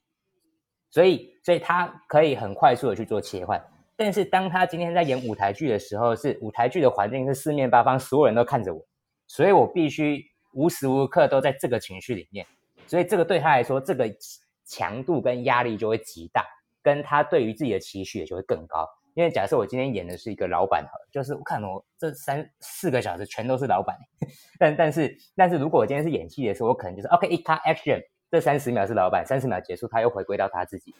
[0.91, 3.65] 所以，所以他可以很快速的去做切换。
[4.03, 8.83] 但是当他今天在演舞台剧的时候，是舞台剧的环境是四面八方，所有人都看着我，
[9.27, 12.47] 所以我必须无时无刻都在这个情绪里面，
[12.87, 14.11] 所以这个对他来说，这个
[14.65, 16.47] 强度跟压力就会极大，
[16.83, 18.89] 跟他对于自己的期许也就会更高。
[19.13, 20.83] 因为假设我今天演的是一个老板，
[21.13, 23.95] 就是我看我这三四个小时全都是老板，
[24.59, 30.95] 但但是但是如果我今天是演戏的时候，我可能就是 OK 一卡 action，这三十秒是老板，三十秒结束，他又回归到他自己，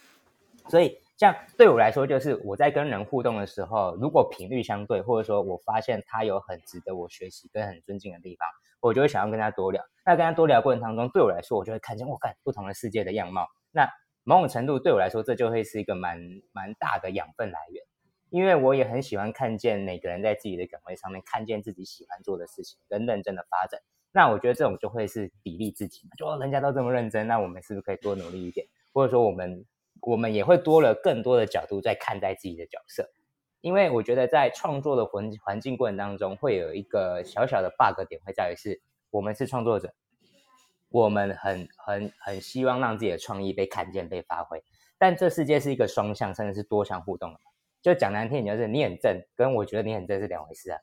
[0.69, 0.99] 所以。
[1.21, 8.49] 像对我来说，就是我在跟人互动的时候，如果频率相对，或者说我发现他有很值得我学习跟很尊敬的地方，
[8.81, 9.85] 我就会想要跟他多聊。
[10.07, 13.47] 那跟他多聊过程当中，对我来说，我就会看见我看不同的世界的样貌。
[13.71, 13.87] 那
[14.25, 16.19] 某种程度对我来说，这就会是一个蛮
[16.53, 17.85] 蛮大的养分来源，
[18.31, 23.79] 因为我也很喜欢看见每个人在自己的岗位上面看见自己喜欢做的事情跟认真的发展。
[24.11, 28.67] 那我觉得这种就会是砥砺自己嘛，就人家都这么认真，那我们是不是可以多努力一点？
[28.95, 29.67] 或者说我们。
[30.03, 33.11] 我们也会多了更多的角度在看待自己的角色，
[33.61, 39.93] 因为我觉得在创作的环环境过程当中，会有一个小小的 bug 点，会在于是我们是创作者，
[40.89, 44.63] 我们很很很希望让自己的创意被看见、被发挥，
[44.99, 47.41] 但这世界是一个双向甚至是多向互动的，
[47.83, 50.79] 就讲难听点，就是你很正，跟我觉得你很正是两回事啊。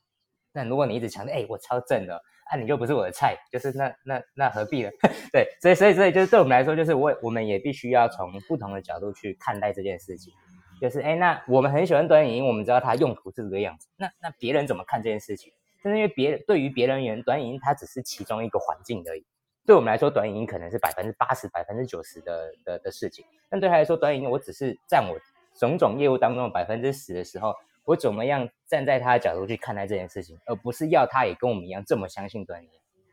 [0.52, 2.22] 那如果你一直强调，哎，我超正的。
[2.50, 4.90] 啊，你就不是我的菜，就是那那那何必呢？
[5.34, 10.34] 对，所以所以所以就是对我们来说，就是我我们也必须要从不同的角度去看待这件事情。
[10.80, 13.88] 就是哎，那我们很喜欢短影音，我们知道它用途是这个样子。
[13.98, 15.52] 那那别人怎么看这件事情？
[15.84, 19.26] 就是因为别人对于别人而言，短影音它只是其中一个环境而已。
[19.66, 23.26] 对我们来说，短影音可能是百分之八十、百分之九十的的的事情。
[23.50, 25.18] 但对他来说，短影音我只是占我
[25.60, 27.54] 种种业务当中百分之十的时候。
[27.88, 32.68] 我怎么样站在他的角度去看待这件事情，而不是要他也跟我们一样这么相信端倪，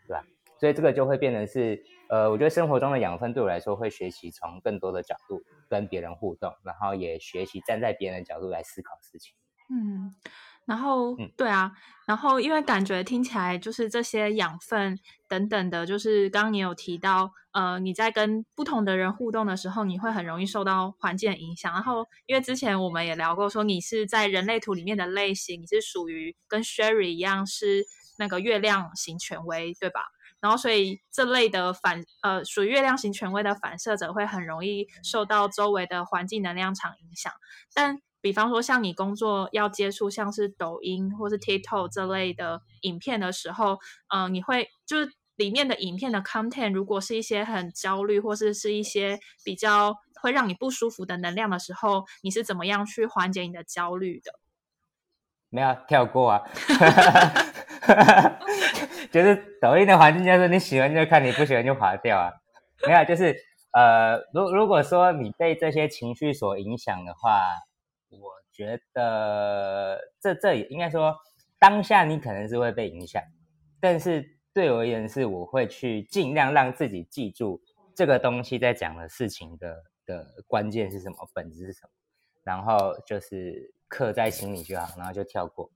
[0.09, 0.25] 对吧？
[0.59, 9.37] 所以这个就会变成是，呃，我觉得生活中的养分对我来说会学习从更多的角度跟别人互动，然后也学习站在别人的角度来思考事情。
[9.71, 10.13] 嗯。
[10.67, 11.71] 然后，对啊，
[12.07, 14.99] 然后因为感觉听起来就是这些养分
[15.29, 21.71] 等等的，就是刚刚你有提到，呃，你在跟不同的人互动的时候，你会很容易受到环境的影响。
[21.71, 27.85] 然后，因为之前我们也聊过，说你是在人类图里面的类型，你是属于跟 Sherry 一样是
[28.19, 30.01] 那个月亮型权威，对吧？
[30.41, 37.31] 然后，所以这类的反呃，属于月亮型权威的反射者会很容易受到周围的环境能量场影响，
[37.75, 38.01] 但。
[38.25, 54.33] 比方说，像你工作要接触像是抖音或是 TikTok 这类的影片的时候，嗯，你会就是里面的影片的 content，如果是一些很焦虑或是是一些比较会让你不舒服的能量的时候，你是怎么样去缓解你的焦虑的？
[55.51, 56.41] 没有跳过啊。
[59.13, 62.33] 就是抖音的环境，就是你喜欢就看，你不喜欢就划掉啊。
[62.87, 63.37] 没有，就是
[63.73, 67.74] 呃，如如果说你被这些情绪所影响的话，我
[68.55, 71.15] 觉得这这也应该说
[71.59, 73.23] 当下你可能是会被影响，
[73.81, 77.61] 但是对我而言是，我会去尽量让自己记住
[77.95, 81.91] 这个东西在讲的事情的的关键是什么，本质是什么，
[82.45, 85.71] 然后就是刻在心里就好，然后就跳过，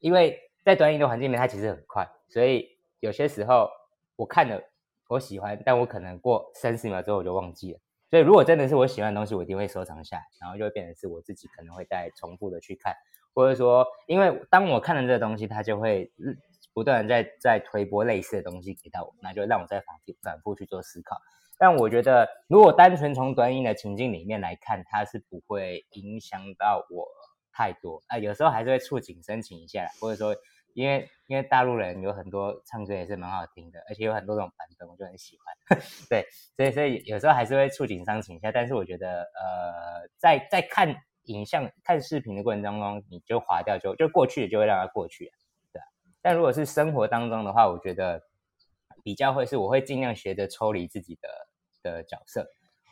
[0.00, 0.38] 因为。
[0.64, 2.68] 在短影的环境里面，它其实很快，所以
[3.00, 3.70] 有些时候
[4.16, 4.60] 我看了
[5.08, 7.80] 我喜欢，但我可能过三十秒之后我就忘记了。
[8.10, 12.94] 所以如果真的是我喜欢的东西，我一定会收藏下来，然后就会变成是我自己可能会再重复的去看，
[13.34, 16.10] 或者说，因为当我看了这个东西，它就会
[16.72, 21.16] 不断在在推播类似的东西给到我，那就让我再反反复去做思考。
[21.58, 27.06] 但我觉得，如果单纯从短影的情境里面来看，它是不会影响到我
[27.52, 30.34] 太多啊，有时候还是会触景生情一下，或者说。
[30.78, 35.78] 因为因为大陆人有很多唱歌也是蛮好听的，而且有很多种版本，我就很喜欢。
[36.08, 36.24] 对，
[36.56, 38.52] 所以所以有时候还是会触景伤情一下。
[38.52, 45.32] 但是我觉得，呃，在在看影像、看视频的过程当中，你就划掉，就就过去，就会让它过去，
[45.72, 45.82] 对。
[46.22, 48.22] 但如果是生活当中的话，我觉得
[49.02, 51.28] 比较会是，我会尽量学着抽离自己的
[51.82, 52.46] 的角色，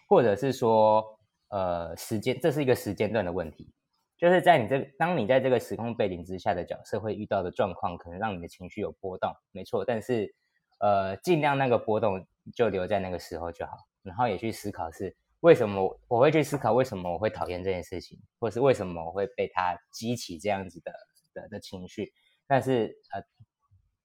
[0.08, 1.04] 或者是说，
[1.50, 3.72] 呃，时间，这是一个时间段的问题。
[4.18, 9.84] 就是在你这，当你在这个时空背景之下的角色会遇到的状况，可能让你的情绪有波动，没错。
[9.84, 10.34] 但是，
[10.80, 20.92] 呃，尽量那个波动就留在那个时候就好，然后也去思考是为什么我会去思考为什么我会讨厌这件事情，或是为什么我会被他激起这样子的
[21.34, 22.10] 的的情绪。
[22.46, 23.22] 但是，呃，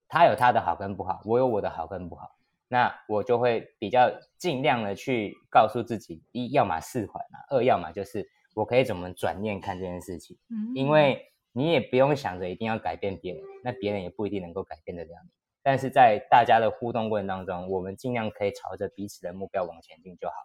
[0.09, 2.27] 他有他的好跟不好，我有我的好跟不好，
[2.67, 8.29] 那我就会比较尽量的去告诉自己，一要么释怀嘛，二要么就是。
[8.53, 10.37] 我可以怎么转念看这件事情？
[10.49, 15.29] 嗯，因为你也不用想着一定要改变别人，那别人也不一定能够改变得了你。
[15.63, 20.35] 但是在大家的互动过程当中，我们尽量可以朝着彼此的目标往前进就好。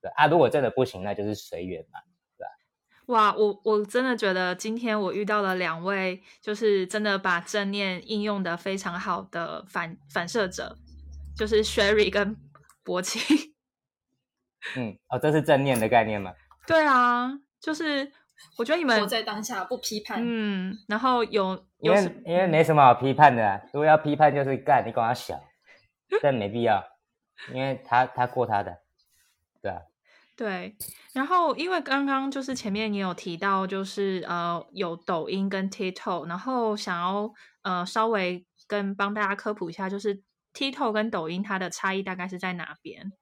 [0.00, 2.00] 对啊，如果真的不行，那就是随缘嘛？
[3.06, 10.76] 哇，我我真的觉得今天我遇到了两位，就是真的把正念应用的非常好的反反射者，
[11.36, 12.36] 就是 Sherry 跟
[12.82, 13.22] 博清。
[14.74, 16.34] 嗯，哦，这是正念的概念吗？
[16.66, 18.10] 对啊，就是
[18.58, 25.40] 我觉得你们活在当下不批判，嗯，然后有因为因为没什么好批判的，如果要批判就是干你管他小，
[26.20, 26.82] 但没必要，
[27.52, 28.78] 因为他他过他的，
[29.62, 29.80] 对啊，
[30.36, 30.76] 对，
[31.14, 43.12] 然后因为刚刚就是前面你有提到，就是呃有抖音跟 TikTok，然后想要呃稍微跟帮大家科普一下，就是 TikTok 跟抖音它的差异大概是在哪边？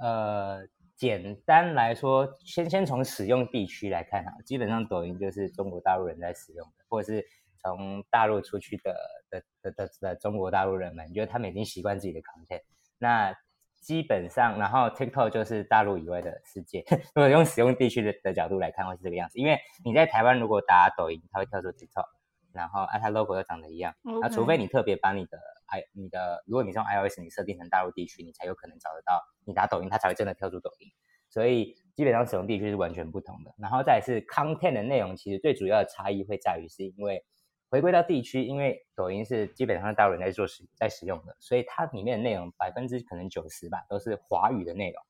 [0.00, 0.66] 呃。
[1.02, 7.26] 简单来说，先先从使用地区来看哈，基本上抖音就是中国大陆人在使用的，或者是
[7.60, 8.94] 从大陆出去的
[9.28, 12.62] 的的的的中国大陆人们，觉得他们已经习惯自己的 content。
[12.98, 13.34] 那
[13.80, 16.84] 基本上，然后 TikTok 就是大陆以外的世界。
[17.16, 19.40] 如果用使用地区的的角度来看，会是这个样子。
[19.40, 22.06] 因为你在台湾如果打抖音，它会跳出 TikTok，
[22.52, 29.22] 然后啊它 logo 又长得一样，那除非你特别把你的 i 你的，如果你用 iOS，你设定成大陆地区，你才有可能找得到。
[29.44, 30.88] 你打抖音，它才会真的跳出抖音。
[31.28, 37.24] 所以基本上使用地区是完全不同的，然后再是 content 的内容，其实最主要的差异会在于，是因为
[37.70, 45.02] 回归到地区，因为抖音是基本上大陆人在做使在使用的，所以它里面的内容百分之可能九十吧都是华语的内容。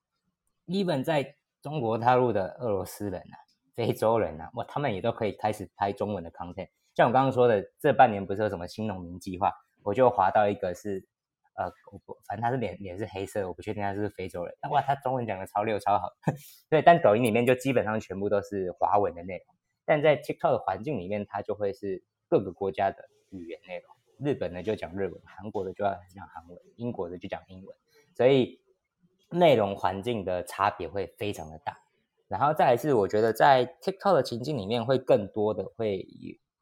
[0.69, 3.35] even 在中国大陆的俄罗斯人啊、
[3.75, 6.69] 非洲人啊，哇，他们也都可以开始拍中文的 content。
[6.95, 9.53] 像我刚刚说的，这半年不是有什么新农民计划，
[9.83, 11.07] 我就划到一个是。
[11.55, 14.55] 呃，我不，反正他是脸脸是黑色，我不确定他是非洲人。
[14.71, 16.09] 哇，他中文讲的超溜超好，
[16.71, 16.81] 对。
[16.81, 23.95] 但抖音里面就基本上全部都是华文的内容，但在 TikTok 的环境里面，它就会是各个国家的语言内容。
[24.17, 27.77] 日本的就讲日文，韩国的就要讲韩文，英国的就讲英文，
[28.15, 28.59] 所以
[29.29, 31.79] 内容环境的差别会非常的大。
[32.29, 35.99] 然后再是，我觉得在 TikTok 的情境里面会更多的会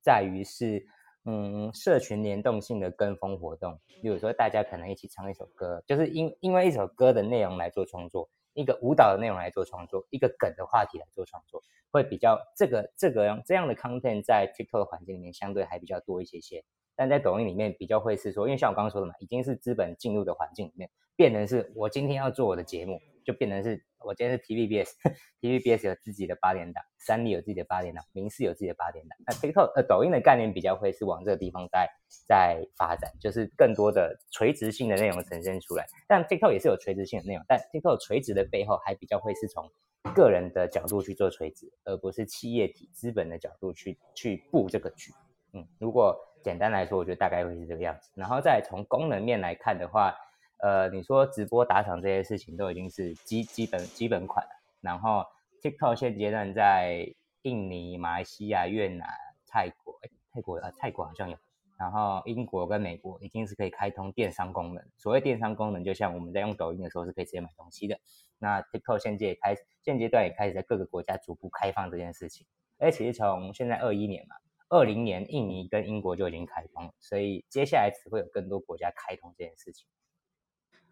[0.03, 0.87] 在于是。
[1.27, 16.65] 嗯，社群联动性的跟风活动，比如说大家可能一起唱一首歌，就是因因为一首歌的内容来做创作，一个舞蹈的内容来做创作，一个梗的话题来做创作，会比较这个这个这样的 content 在 TikTok 的环境里面相对还比较多一些些，
[16.97, 23.85] 但在抖音里面比较会是说，因为像我刚刚说的嘛，已经是资本进入的环境里面，变成是我今天要做我的节目，就变成是。
[24.05, 29.19] 我今天是 TVBS，TVBS 有自己的八点档，三立有自己的八点档，明视有自己的八点档。
[29.27, 31.89] 那 TikTok 呃抖音的概念比较会是往这个地方在
[32.27, 35.87] 在发展，就是更多的垂直性的内容呈现出来。
[36.09, 39.71] 但 TikTok 也是有垂直性的内容，但 TikTok 垂直的背后还比较会是从
[40.15, 45.13] 个人的角度去做垂直，而不是企业体资本的角度去去布这个局。
[45.53, 48.11] 嗯，如果简单来说，我觉得大概会是这个样子。
[48.15, 50.15] 然后再从功能面来看的话，
[50.63, 54.47] 呃，你说直播打赏这些事情都已经是基基本基本款。
[54.81, 55.25] 然后
[55.63, 59.09] TikTok 现阶段在印尼、马来西亚、越南、
[59.47, 61.37] 泰国，哎，泰国啊，泰国好像有。
[61.79, 64.85] 然后英国跟美国已经是可以开通电商功能。
[64.97, 67.99] 所谓电商功能，就像我们在用抖音的时候是可以直接买东西的。
[68.39, 72.47] 那 TikTok 现阶开现阶段也开始在各个国家逐步开放这件事情。
[72.79, 74.37] 而其实从现在二一年嘛。
[74.73, 79.89] 二零年，印尼跟英国就已经开通，所以接下来只会有更多国家开通这件事情。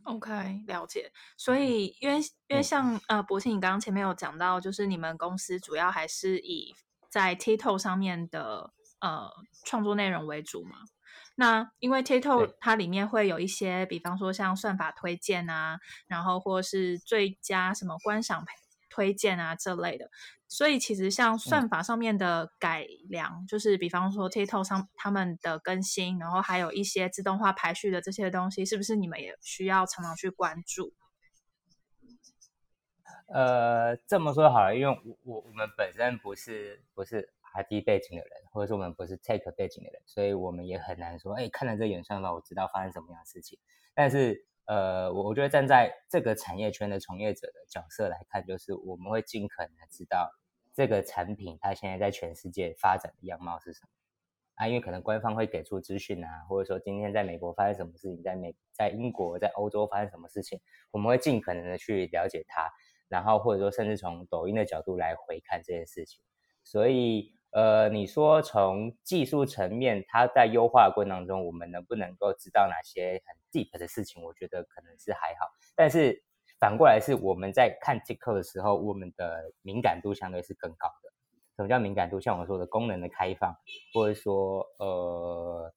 [0.09, 1.13] OK，了解。
[1.37, 6.75] 所以，因为因为像呃，博清，你刚刚前面有讲到，就是你们公司主要还是以
[7.11, 9.31] 在 TikTok 上面的呃
[9.65, 10.79] 创作内容为主嘛？
[11.35, 18.45] 那因为 TikTok 它里面会有一些，比方说像算法推荐啊，然后或是最佳什么观赏
[18.99, 20.11] 推荐啊这类的。
[20.49, 30.93] 所以其实像算法上面的改良，就是比方说 TikTok 上他们的更新，然后还有一些自动化排序的这些东西，是不是你们也需要常常去关注？
[33.29, 43.59] 呃，这么说好了，因为我我我们本身不是不是 ID 背景的人，或者说我们不是 Take 背景的人，所以我们也很难说，哎，看了这演算法，我知道发生什么样的事情。
[43.95, 50.31] 但是呃，我我觉得站在这个产业圈的从业者的角色来看，就是我们会尽可能知道
[50.75, 53.89] 这个产品它现在在全世界发展的样貌是什么
[54.57, 60.61] 啊，因为可能官方会给出资讯啊，或者说今天在美国发生什么事情，在美在英国在欧洲发生什么事情，
[60.91, 62.71] 我们会尽可能的去了解它，
[63.09, 66.23] 然后或者说甚至从抖音的角度来回看这件事情，
[66.63, 67.38] 所以。
[67.51, 74.23] 呃，你说从技术层面，它在优化过程当中，我们能不能够知道哪些很 deep 的事情？
[74.23, 75.49] 我觉得可能是还好。
[75.75, 76.23] 但是
[76.61, 81.11] 反过来是我们在看 TikTok 的时候，我们的敏感度相对是更高的。
[81.57, 82.21] 什么叫敏感度？
[82.21, 83.53] 像我说的功能的开放，
[83.95, 85.73] 或者说呃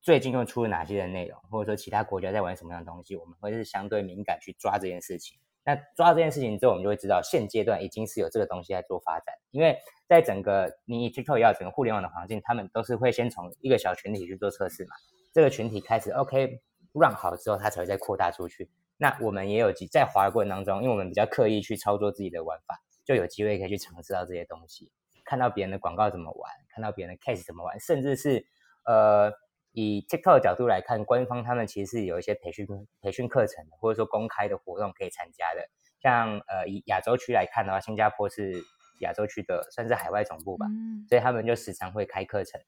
[0.00, 5.38] 最近又出了哪些的内容，或者说其他国家在玩什么样的东西，我们会是相对敏感去抓这件事情。
[5.68, 14.96] 那抓到这件事情之后，我们就会知道现阶段已经是有这个东西在做发展，因为在整个你 TikTok 也好，整个互联网的环境，他们都是会先从一个小群体去做测试嘛。
[15.30, 16.58] 这个群体开始 OK
[16.94, 18.70] run 好之后，它才会再扩大出去。
[18.96, 24.90] 那我们也有机在滑的过程当中，因为我们比较刻意去操作自己的玩法，就有机会可以去尝试到这些东西，
[25.26, 28.42] 看到别人的广告怎么玩，看到别人的 case 怎么玩，甚至是
[28.86, 29.30] 呃。
[29.80, 32.66] 以 TikTok 的角度来看，官方他们其实是有一些培训
[33.00, 35.68] 培训课程的，或者说公开的活动可以参加的。
[36.00, 38.60] 像呃，以亚洲区来看的话，新加坡是
[39.02, 42.60] 亚洲区的算是海外总部吧，嗯所以他们就时常会开课程。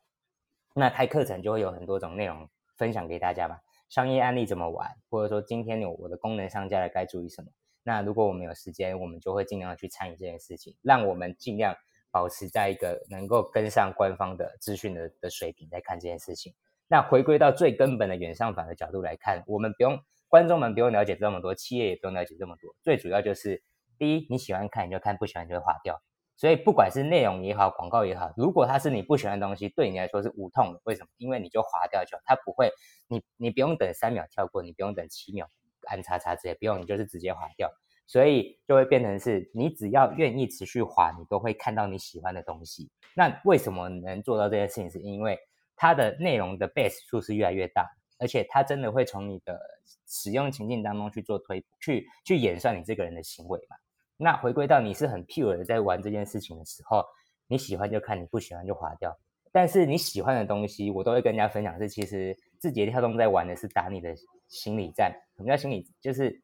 [0.76, 7.50] 那开课程就会有很多种内容分享给大家吧，商业案例怎么玩，或者说今天有我的功能上架了该注意什么。
[7.82, 11.74] 那如果我们有时间，我们就会尽量去参与这件事情，让我们尽量
[12.12, 16.54] 保持在一个能够跟上官方的资讯的的水平在看这件事情。
[16.90, 19.96] 那回归到最根本的远上反的角度来看，我们不用
[20.28, 22.74] 观众们不用了解这么多，企业也不用了解这么多。
[22.82, 23.62] 最主要就是，
[23.96, 26.02] 第一，你喜欢看你就看，不喜欢就会划掉。
[26.36, 30.80] 所以不管是内容也好，广告也好，如果它是你不喜欢的东西，对你来说是无痛的。
[30.82, 31.08] 为什么？
[31.16, 32.72] 因为你就划掉就好，它不会，
[33.06, 35.48] 你你不用等三秒跳过，你不用等七秒
[35.86, 37.70] 按叉叉之类，不用，你就是直接划掉。
[38.08, 42.90] 所以就会变成是你只要愿意持续划，你都会看到你喜欢的东西。
[43.14, 44.90] 那为什么能做到这件事情？
[44.90, 45.38] 是因为
[45.82, 49.58] 它的内容的 base 数是越来越大，而且它真的会从你的
[50.06, 53.76] 使用情境当中去做推，去去演算你这个人的行为嘛。
[54.18, 57.02] 那回归到你是很 pure 的在玩这件事情的时候，
[57.46, 59.18] 你喜欢就看，你不喜欢就划掉。
[59.52, 64.14] 但是你喜欢的东西，我都会跟人家分享，是其实字节跳动在玩的是打你的
[64.48, 65.10] 心理战。
[65.38, 65.90] 什么叫心理？
[65.98, 66.42] 就是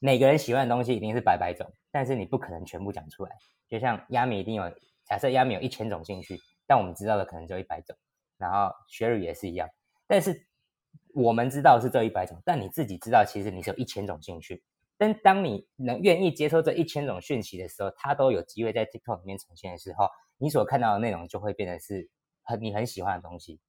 [0.00, 3.30] 每个人喜欢的东西一定是百百种，但是你不可能全部讲出来。
[3.68, 4.64] 就像亚米一定有，
[5.06, 7.96] 假设亚米有一千种兴趣，但我们知道的可能只有一百种。
[8.42, 9.68] 然后学语也是一样，
[10.08, 10.48] 但是
[11.14, 14.64] 我们知道是这一百种，但你自己知道，其实你是有一千种兴趣。
[14.98, 22.10] 但当你能愿意接受这一千种讯息的时候，它都有机会在 TikTok 里面呈现的时候，你所看到的内容就会变成是
[22.42, 23.60] 很你很喜欢的东西，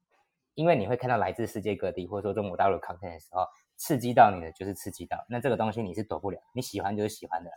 [0.56, 3.46] 因为你会看到来自世界各地或者说中国大陆 content 的时候，
[3.78, 7.52] 刺激到你的就是刺激到，那这个东西你是躲不了，你喜欢就是喜欢的。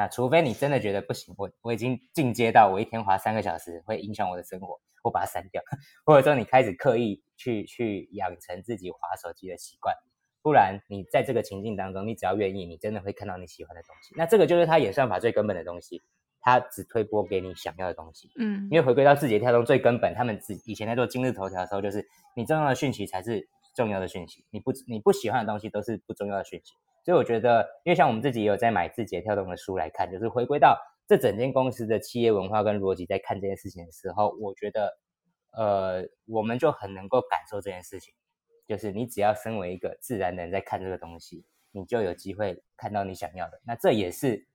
[0.00, 5.62] 那除非你真的觉得不行，我我已经进阶到我一天滑三个小时会影响我的生活，我把它删掉，
[6.06, 9.94] 或者说你开始刻意去去养成自己滑手机的习惯，
[10.40, 14.14] 不然你在这个情境当中，你只要愿意，你真的会看到你喜欢的东西。
[14.16, 16.00] 那这个就是它演算法最根本的东西，
[16.40, 18.30] 它只推播给你想要的东西。
[18.38, 23.46] 嗯，因为回归到字节跳动最根本，他们自以前在做今日头条的时候，就是你重要的讯息才是
[23.80, 26.74] 重要的讯息，你不你不喜欢的东西都是不重要的讯息。
[27.02, 30.78] 所以我觉得，因为像我们自己也有在买字节跳动的书来看，就是回归到
[31.08, 34.98] 这整间公司的企业文化跟逻辑，在看这件事情的时候，我觉得，
[35.52, 38.12] 呃，我们就很能够感受这件事情，
[38.68, 43.58] 就是你只要身为一个自然人在看这个东西，你就有机会看到你想要的。
[43.64, 44.46] 那这也是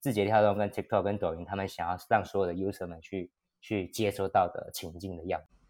[0.00, 3.30] 字节跳动跟 TikTok 跟抖音他们想要让所有的 user 们去
[3.60, 5.61] 去接收到的情境的样子。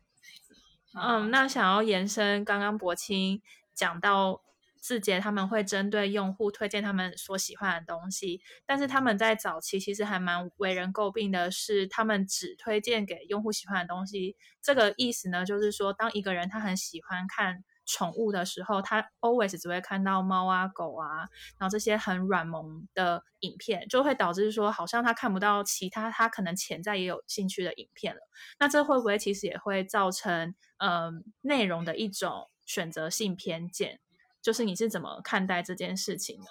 [0.95, 3.41] 嗯，那想要延伸刚刚博清
[3.75, 4.43] 讲到。
[4.83, 14.37] 字节他们会针对用户推荐他们所喜欢的东西，但是他们在早期其实还蛮为人诟病的是，他们只推荐给用户喜欢的东西。
[14.61, 21.29] 这个意思呢，就是说，当一个人他很喜欢看宠物的时候，他 always 只会看到猫啊、狗啊，
[21.59, 28.21] 然后这些很软萌的影片，就会导致说，好像他看不到其他他可能潜在也有兴趣的影片了。
[28.59, 34.01] 那这会不会其实也会造成嗯内容的一种选择性偏见？
[34.41, 36.47] 就是你是怎么看待这件事情的？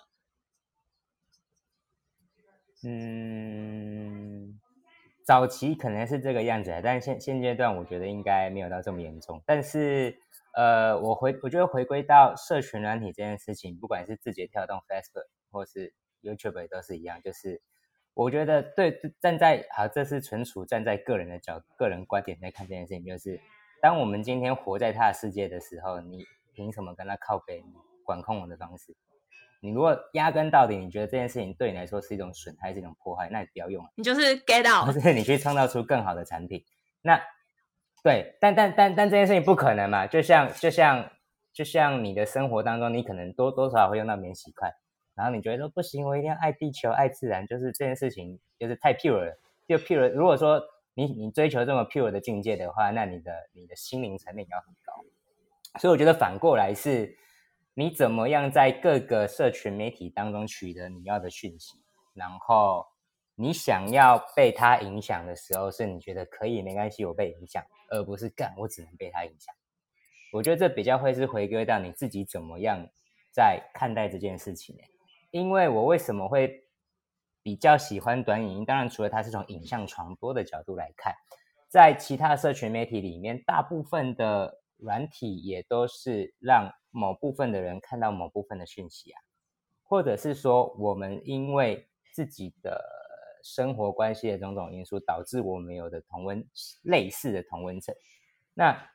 [2.84, 4.60] 嗯，
[5.24, 9.40] 早期可能是这个样子，但是现现阶段我觉得应该没有到这么严重。
[9.46, 10.18] 但是，
[10.54, 17.62] 呃，我回我觉得回归到社群软体这件事情，不管是字节跳动、Facebook 或是 YouTube 都是一样，就是
[18.14, 23.40] 我觉得对站在好，这是纯属站在个人的角个人观点在看这件事情，就是
[23.82, 26.26] 当我们今天活在他的世界的时候，你。
[26.54, 27.64] 凭什么跟他靠背？
[28.04, 28.94] 管控我的方式，
[29.62, 33.90] 你如果压根到底，你觉得这件事情对你来说是一种损害，是一种破坏，那你不要用了。
[33.96, 36.62] 你就是 get out，或是你去创造出更好的产品。
[37.02, 37.22] 那
[38.04, 40.08] 对，但但但但这件事情不可能嘛？
[40.08, 41.12] 就像就像
[41.54, 44.74] 就像你的生活当中，你可能多多少少会用到免洗筷，
[45.14, 49.38] 然后你觉得说不行，我一定要爱地球、爱自然，就是这件事情就是太 pure 了。
[49.68, 50.62] 就 pure，如果说
[50.96, 55.80] 你你追求这么 pure 的境界的话，那你的你的心灵层面要很高。
[55.80, 57.16] 所以我觉得反过来是，
[57.76, 61.78] 你怎么样在各个社群媒体当中取得你要的讯息，
[62.14, 62.86] 然后
[63.36, 69.54] 你想要被它影响的时候，是你觉得可以没关系，我被影响，而不是干我只能被他影响。
[70.34, 72.88] 我觉得这比较会是回归到你自己怎么样
[73.32, 74.82] 在看待这件事情呢？
[75.30, 76.64] 因为我为什么会
[77.44, 78.66] 比较喜欢短影音？
[78.66, 81.14] 当然，除了它是从影像传播的角度来看，
[81.68, 84.58] 在其他社群媒体里面，大部分的。
[84.84, 89.22] 软体也都是让某部分的人看到某部分的讯息啊，
[89.84, 92.84] 或者是说我们因为自己的
[93.44, 96.46] 生活关系的种种因素，导致我们有的同温
[96.84, 97.94] 类似的同温层。
[98.54, 98.90] 那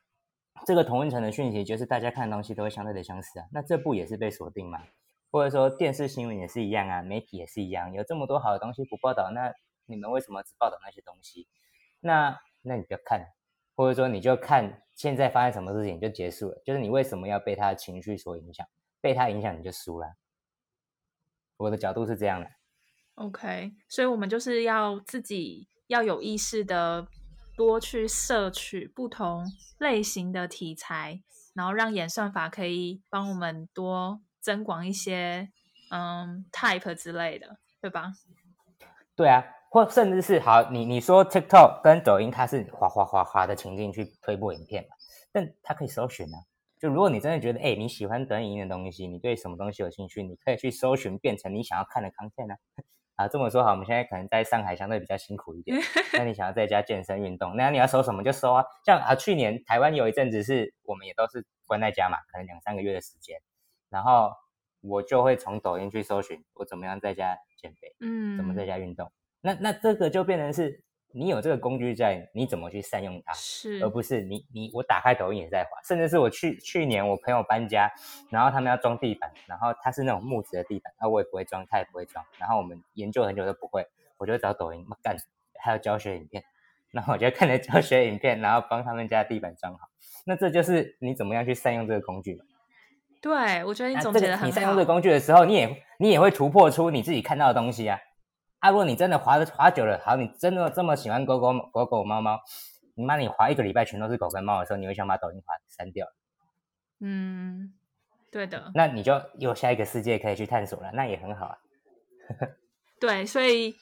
[0.64, 3.46] 这个同温层的讯息，就是大家看的东西都会相对的相似啊。
[3.52, 4.82] 那这部也是被锁定嘛？
[5.30, 9.52] 或者说电视新闻也是一样啊，媒体也是一样，有这么多好的东西不报道，那
[9.86, 11.46] 你们为什么只报道那些东西？
[12.00, 13.32] 那那你就看。
[13.78, 16.62] 或者说，你就看现在发生什么事情就结束了。
[16.64, 18.66] 就是你为什么要被他的情绪所影响？
[19.02, 20.14] 被他影响你就输了。
[21.58, 22.50] 我的角度是这样的。
[23.16, 27.06] OK，所以我们就是要自己要有意识的
[27.56, 29.44] 多去摄取不同
[29.78, 31.20] 类型的题材，
[31.54, 35.50] 然后让演算法可以帮我们多增广一些
[35.90, 38.12] 嗯 type 之类的，对吧？
[39.14, 39.44] 对啊。
[39.68, 44.96] 或甚至是好，你你说 TikTok 跟抖音，它是哗哗哗哗的情境去推播影片嘛？
[45.32, 46.38] 但它可以搜寻啊。
[46.78, 52.56] 就如果你真的觉得，哎，你喜欢短影音的东西，你对什么东西有兴趣，你可以去搜寻，变成你想要看的 content 啊。
[53.16, 55.76] 啊，这么说好，我们现在可能在上海相对比较辛苦一点。
[56.12, 58.64] 那你想要在家健身运动，那你要搜什么就搜啊。
[58.84, 63.40] 像啊，去年台湾有一阵子是我们也都是关在家嘛，可能两三个月的时间，
[63.88, 64.30] 然后
[64.82, 69.10] 我就会从抖音去搜寻我怎么样在家减肥，嗯，怎么在家运动。
[69.40, 70.84] 那那这个就变成是
[71.18, 77.90] 你有这个工具在，你怎么去善用它，是而不是你你我打开抖音也在滑，甚至是我去去年我朋友搬家，
[78.28, 83.86] 然后他们要装地板，然后它是那种木质的地板，那我也不会装，他也不会装，然后我们研究很久都不会，
[84.18, 85.16] 我就找抖音干，
[85.58, 86.44] 还有教学影片，
[86.90, 89.88] 然后我就看着教学影片，然后帮他们家地板装好，
[90.26, 92.38] 那这就是你怎么样去善用这个工具
[93.22, 94.46] 对，我觉得你总结的很好。
[94.46, 97.98] 你善用这个工具的时候，你也你也会突破出你自己看到的东西啊。
[98.66, 102.40] 啊，如果你真的滑的滑久了，好，你真的这么喜欢狗狗狗狗猫猫，
[102.96, 106.04] 你妈你滑一个礼拜全都是狗跟猫的时候，你会想把抖音滑删掉？
[106.98, 107.72] 嗯，
[108.32, 108.72] 对的。
[108.74, 111.56] 那你就有下一个世界可以去探索了，那也很好啊。
[112.98, 113.76] 对，所以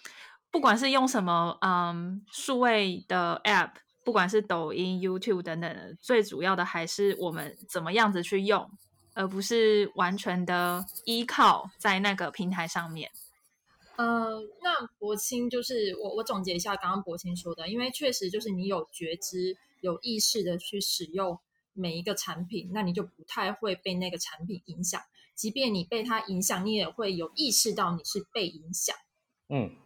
[0.50, 3.70] 不管是用什么嗯数位的 App，
[4.04, 8.70] 不管是抖音、YouTube 等等的，最主要的还是我们怎么样子去用，
[9.14, 13.10] 而不是完全的依靠在那个平台上面。
[13.96, 21.38] 呃，那博清就是我，我总结一下刚刚博清说的，因为确实就是你有觉知、有意识的去使用
[21.72, 25.00] 每一个产品，那你就不太会被那个产品影响。
[25.34, 28.96] 即便你被它影响，你也会有意识到你是被影响。
[29.48, 29.76] 嗯，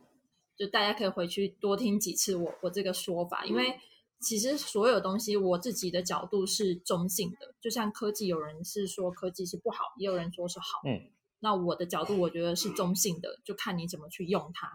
[0.56, 3.78] 就大家可以回去多听几次我我这个说法，因为
[4.20, 7.54] 其实所有东西，我自己的角度是中性的。
[7.60, 10.66] 就像科技，有人是说科技是不好，也有人说是好。
[10.84, 11.10] 嗯，
[11.40, 14.70] 那我的角度，我觉得是中性的，就看你怎么去用它。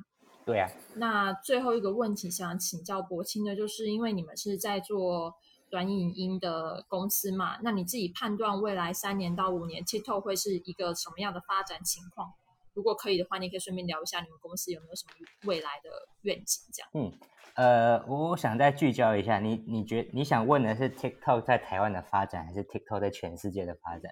[0.45, 0.69] 对啊。
[0.95, 5.33] 那最后一个问题想请教博清的，就是因为你们是在做
[5.69, 12.31] 短影音的公司嘛，那你自己判断未来三年到五年，TikTok 会是一个什么样的发展情况？
[12.73, 15.13] 如果可以的话，你可以顺便聊一下你们公司有没有什么
[15.45, 15.89] 未来的
[16.21, 16.89] 愿景，这样。
[16.93, 17.11] 嗯。
[17.55, 24.11] 呃，我想再聚焦一下，你你觉你想问的是 TikTok 在台湾的发展，还是 TikTok 在全世界的发展？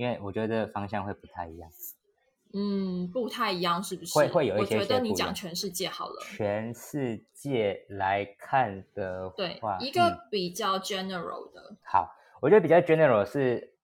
[0.00, 1.70] 因为我觉得方向会不太一样。
[2.54, 4.18] 嗯，不太一样，是不是？
[4.18, 4.78] 会会有一些。
[4.78, 6.22] 我觉得你讲全世界好了。
[6.22, 9.28] 全世界来看的
[9.60, 11.76] 话，一个比较 general 的。
[11.84, 13.74] 好，我觉得比较 general 是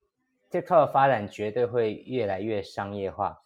[0.51, 3.43] TikTok 的发展绝对会越来越商业化。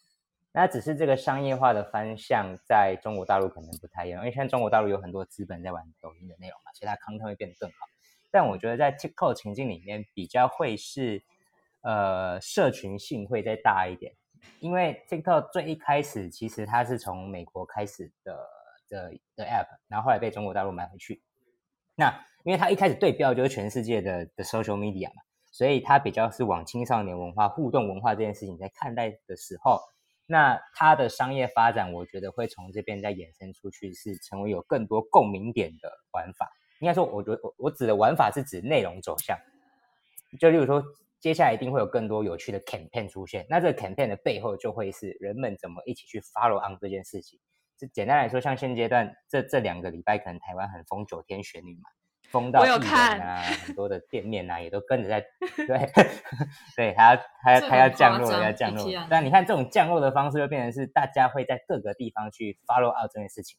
[0.52, 7.86] 那只是这个商业化的方向在中国大陆可能不太一样，因为现在中国大陆有很多资本在玩抖音的内容嘛，所以它 content 会变得更好。
[8.30, 11.22] 但我觉得在 TikTok 情境里面比较会是，
[11.82, 14.14] 呃，社群性会再大一点，
[14.60, 18.38] 因为 TikTok 最一开始其实它是从美国开始的
[18.88, 21.22] 的的 app，然后后来被中国大陆买回去。
[21.96, 22.12] 那
[22.44, 29.80] 因为它一开始对标就是全世界的的 social media 嘛，所以它比较是往青少年文化、互动文化这件事情在看待的时候。
[30.26, 36.48] 那它的商业发展，我觉得会从这边再衍生出去，是成为有更多共鸣点的玩法。
[36.78, 39.36] 应该说，我觉得我我指的玩法是指内容走向。
[40.38, 40.80] 就例如说，
[41.20, 43.46] 接下来一定会有更多有趣的 campaign 出现。
[43.48, 47.38] 那这个 campaign 的背后，就会是人们怎么一起去 follow on 这件事情。
[47.78, 51.90] 就简单来说，像现阶段这这两个礼拜，可能台湾很疯九天玄女嘛。
[52.30, 52.80] 封到艺人
[53.20, 55.20] 啊， 很多的店面啊，也都跟着在
[55.66, 55.66] 对
[56.76, 58.86] 对，他要他他要降落要降落。
[59.10, 63.58] 但你看这种降落的方式，就变成是大家会在各个地方去 follow out 这件事情。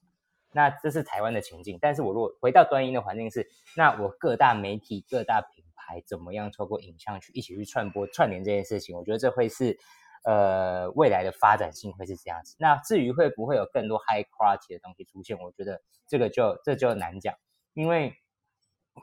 [0.53, 1.77] 那这是台湾的情境。
[1.81, 3.45] 但是我如果回到端音的环境是，
[3.75, 8.95] 那我各大媒体、各大品牌怎么样透过影像去一起去传播串联这件事情？
[8.95, 9.77] 我觉得这会是
[10.23, 12.55] 呃未来的发展性会是这样子。
[12.59, 17.35] 那至于会不会有更多 high quality 的东西出现，我觉得这个就这就难讲，
[17.73, 18.13] 因为。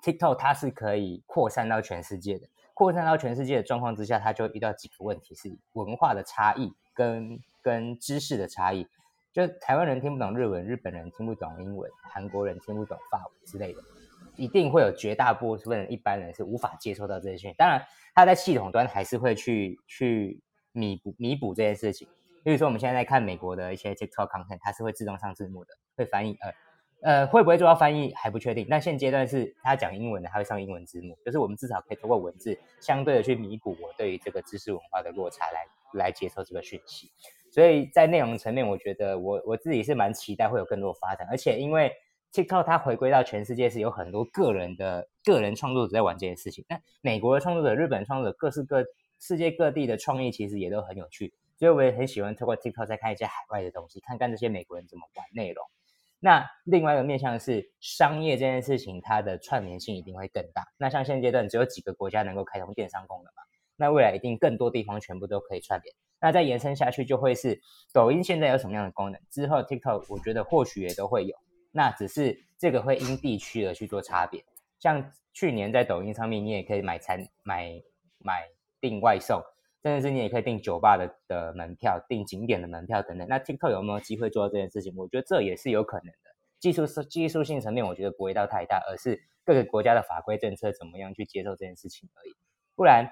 [0.02, 8.86] TikTok 它是可以扩散到全世界的，扩散到全世界的状况之下，它就遇到几个问题：是文化的差异跟跟知识的差异。
[9.32, 13.82] 就台湾人听不懂日文，日本人听不懂英文，韩国人听不懂法文之类的，
[14.38, 17.56] 一定会有绝大部分一般人是无法接受到这些讯息。
[17.58, 17.84] 当然，
[18.14, 20.40] 他在系统端还是会去去
[20.72, 22.08] 弥补弥补这件事情。
[22.44, 26.52] 比如说，我们现在在看美国的一些 TikTok content，它是会自动上字幕的，会翻译呃。
[27.00, 28.66] 呃，会不会做到翻译还不确定。
[28.68, 37.08] 但现阶段是他讲英文的，他会上英文字幕，就是我们至少可以通过文字相对的去弥补我对于这个知识文化的落差，来来接受这个讯息。
[37.52, 41.24] 所以在内容层面，我觉得我我自己是蛮期待会有更多的发展。
[41.30, 41.92] 而且因为
[42.32, 46.64] TikTok 它回归到全世界是有很多个人的个人创作者在玩这件事情。
[46.68, 48.84] 那美国的创作者、日本创作者、各式各
[49.18, 51.32] 世界各地的创意其实也都很有趣。
[51.56, 55.64] 所以我也很喜欢透过 TikTok 再看一些海外的东西，看看这些美国人怎么玩内容。
[56.20, 60.64] 那另外一个面向是商业这件事情，它的串联性一定会更大。
[60.76, 63.42] 那像现阶段只有几个国家能够开通电商功能嘛？
[63.76, 65.94] 那未来一定更多地方全部都可以串联。
[66.20, 67.60] 那再延伸下去，就会是
[67.92, 69.20] 抖音现在有什么样的功能？
[69.30, 71.36] 之后 TikTok 我觉得或许也都会有。
[71.72, 74.44] 那只是这个会因地区而去做差别。
[74.78, 77.80] 像去年在抖音上面，你也可以买餐、买
[78.18, 78.48] 买
[78.80, 79.42] 订外送。
[79.80, 83.28] 甚至是你也可以订酒吧的的门票、订景点的门票等等。
[83.28, 84.92] 那 TikTok 有没有机会做到这件事情？
[84.96, 86.34] 我觉得这也是有可能的。
[86.58, 92.34] 技术是技术性层面，我觉得不会到太大，而是各个国家的法规政策怎么样去接受这件事情而已。
[92.74, 93.08] 不然，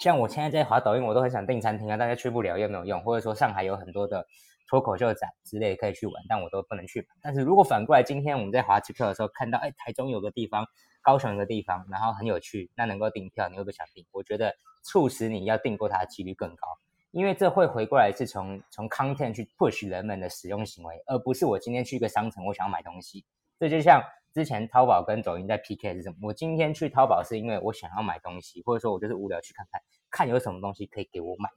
[0.00, 3.02] 像我现在在滑抖音，我都很想订餐厅啊，大家去不了又没有用。
[3.02, 4.24] 或者说上海有很多的
[4.70, 7.06] 脱口秀展之类可以去玩，但我都不能去。
[7.20, 10.66] 但是如果反过来，今天我们在滑机票的时候看到，哎，台中有个地方。
[11.02, 14.04] 高雄的地方，然后很有趣，那能够订票，你会不会想订？
[14.12, 16.76] 我觉得促使你要订过它的几率更高，
[17.10, 23.24] 因为这会回过来是从从 content 去 push 人们的使用行为，而不是我今天去一个商城，我想要买东西。
[23.58, 24.02] 这就像
[24.34, 26.16] 之前淘宝跟抖音在 PK 是什么？
[26.20, 31.48] 我今天去淘宝是因为我想要买东西，或者说我就是无聊去看看，看有什么东西可以给我买。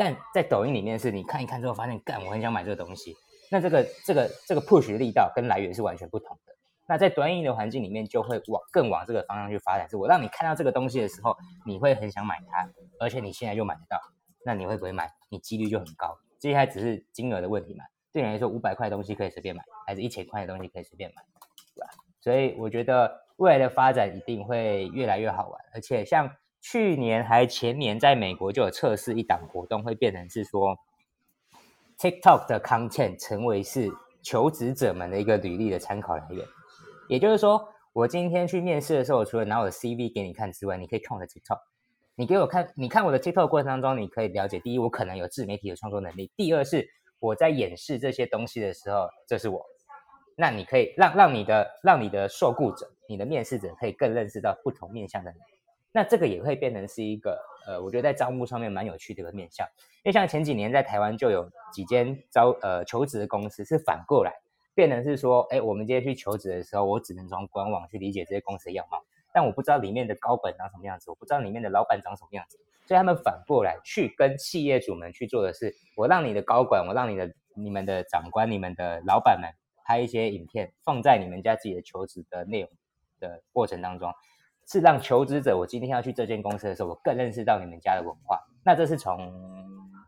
[0.00, 3.14] 但在抖音里面是你看一看之后发现，干，我很想买这个东西，
[3.50, 6.54] 那这个这个这个 push 的力道跟来源是完全不同的。
[6.88, 9.86] 那在短影的环境里面，就会往更往这个方向去发展。
[9.90, 11.36] 是我让你看到这个东西的时候，
[11.66, 12.66] 你会很想买它，
[12.98, 14.00] 而且你现在就买得到，
[14.42, 15.12] 那你会不会买？
[15.28, 16.16] 你几率就很高。
[16.38, 17.84] 接下来只是金额的问题嘛？
[18.10, 21.22] 对你来说，五百块东西可以随便买，还是一千块的东西可以随便买，
[21.74, 21.90] 对吧？
[22.22, 25.60] 所以我觉得未来的发展一定会越来越好玩。
[25.74, 30.76] 而且像去年还前年，在美国就有测试一档活动，会变成是说
[31.98, 33.90] ，TikTok 的 content 成为是
[34.22, 36.44] 求职者们的一个履历的参考来源。
[37.08, 41.58] 也就是说，我今天去面试的时候，除了拿我的 CV 给你看之外，你可以看我的 TikTok。
[42.14, 46.86] 你给我看，你看我的 TikTok 过程当中，你可以了解：第一，我可能有自媒体的创作能力；第二，是
[47.18, 49.64] 我在演示这些东西的时候，这是我。
[50.36, 55.38] 那你可以让让你的让你的受雇者、你的面试者可以更认识到不同面向的你。
[55.92, 59.66] 那这个也会变成是一个呃，我觉得在招募上面蛮有趣的一个面向。
[60.02, 64.32] 因为像前几年在台湾就有几间招呃求职的公司是反过来。
[64.72, 69.02] 变成是说，哎，我们今天去求职的时候，我只能从官网去理解这些公司的样貌，
[69.34, 79.50] 但我不知道里面的高本长什么样子，我不知道里面的老板长什么样子，所以他们反过来去跟企业主们去做的是，我让你的高管，我让你的你们的长官、你们的老板们
[79.84, 82.70] 拍一些影片，放在你们家自己的求职的内容
[83.18, 84.10] 的过程当中，
[84.70, 88.38] 是让求职者，我今天要去这间公司的时候，我更认识到你们家的文化。
[88.64, 89.18] 那这是从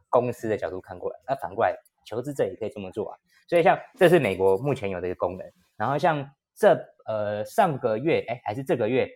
[0.08, 1.74] 公司的角度看过来，那反过来。
[2.04, 5.46] 求职者也可以这么做啊，所以像这是美国目前有的一个功能，
[5.76, 9.08] 然后像这呃上个月哎还是这个月，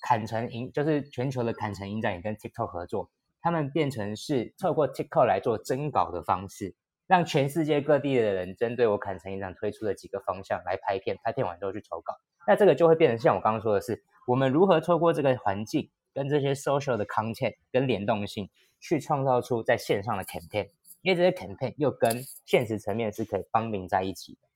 [0.00, 3.10] 坎城营就是全球的坎城影展也跟 TikTok 合作，
[3.42, 6.76] 他们变成是透过 TikTok 来做征稿的方式，
[7.08, 12.14] 让全世界各地的人针对我坎城影展推出的几个方向来拍片，拍片完之后去投稿，
[12.46, 18.48] 那这个就会变成像我刚刚说的是，我们如何透过这个环境跟这些 social 的 content 跟联动性，
[18.78, 20.70] 去创造出在线上的 campaign。
[21.02, 24.48] 因为这些 campaign 又跟现实层面是可以绑定在一起的，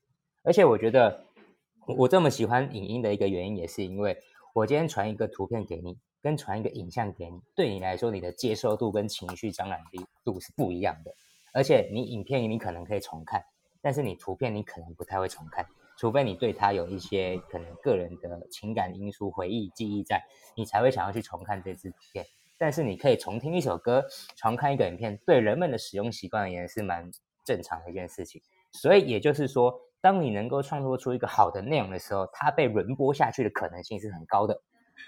[0.43, 1.25] 而且我觉得
[1.87, 4.19] 我这么喜欢影音的一个原因，也是因为
[4.53, 11.15] 我今天传一个图片给你，跟传一个影像给你，对你来说，你的接受度跟情绪张染力度是不一样的。
[11.55, 13.43] 而且你影片你可能可以重看，
[13.81, 15.67] 但是你图片你可能不太会重看，
[15.97, 20.23] 除非你对它有一些可能个人的情感因素、回忆、记忆在，
[20.57, 22.25] 你才会想要去重看这支图片。
[22.59, 24.05] 但是你可以重听一首歌，
[24.37, 27.11] 重看一个影片，对人们的使用习惯而言是蛮
[27.45, 28.41] 正常的一件事情。
[28.71, 34.61] 所以也就是说，当你能够创作出一个好的内容的时候，它被轮播下去的可能性是很高的。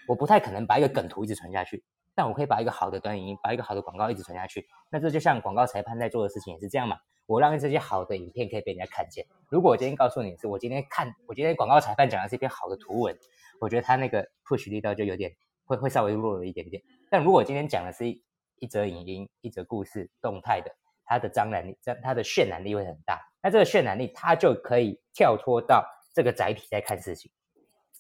[0.09, 1.85] 我不太可能把一个梗图一直传下去，
[2.15, 4.67] 但我可以把一个好的短影音、把一个好的广告一直传下去。
[4.91, 6.97] 那这就像广告裁判在做的事情也是这样嘛？
[7.27, 9.27] 我让这些好的影片可以被人家看见。
[9.49, 13.17] 如果我今天告诉你是我今天看，我今天广告裁判讲的是一篇好的图文，
[13.61, 15.31] 我觉得他那个 push 力道就有点
[15.65, 16.83] 会会稍微弱了一点点。
[17.11, 18.23] 但如果今天讲的是一
[18.59, 20.75] 一则影音、一则故事，动态的，
[21.05, 23.21] 它的张力、它它的渲染力会很大。
[23.43, 27.31] 那这个渲染力，它就可以跳脱到这个载体在看事情。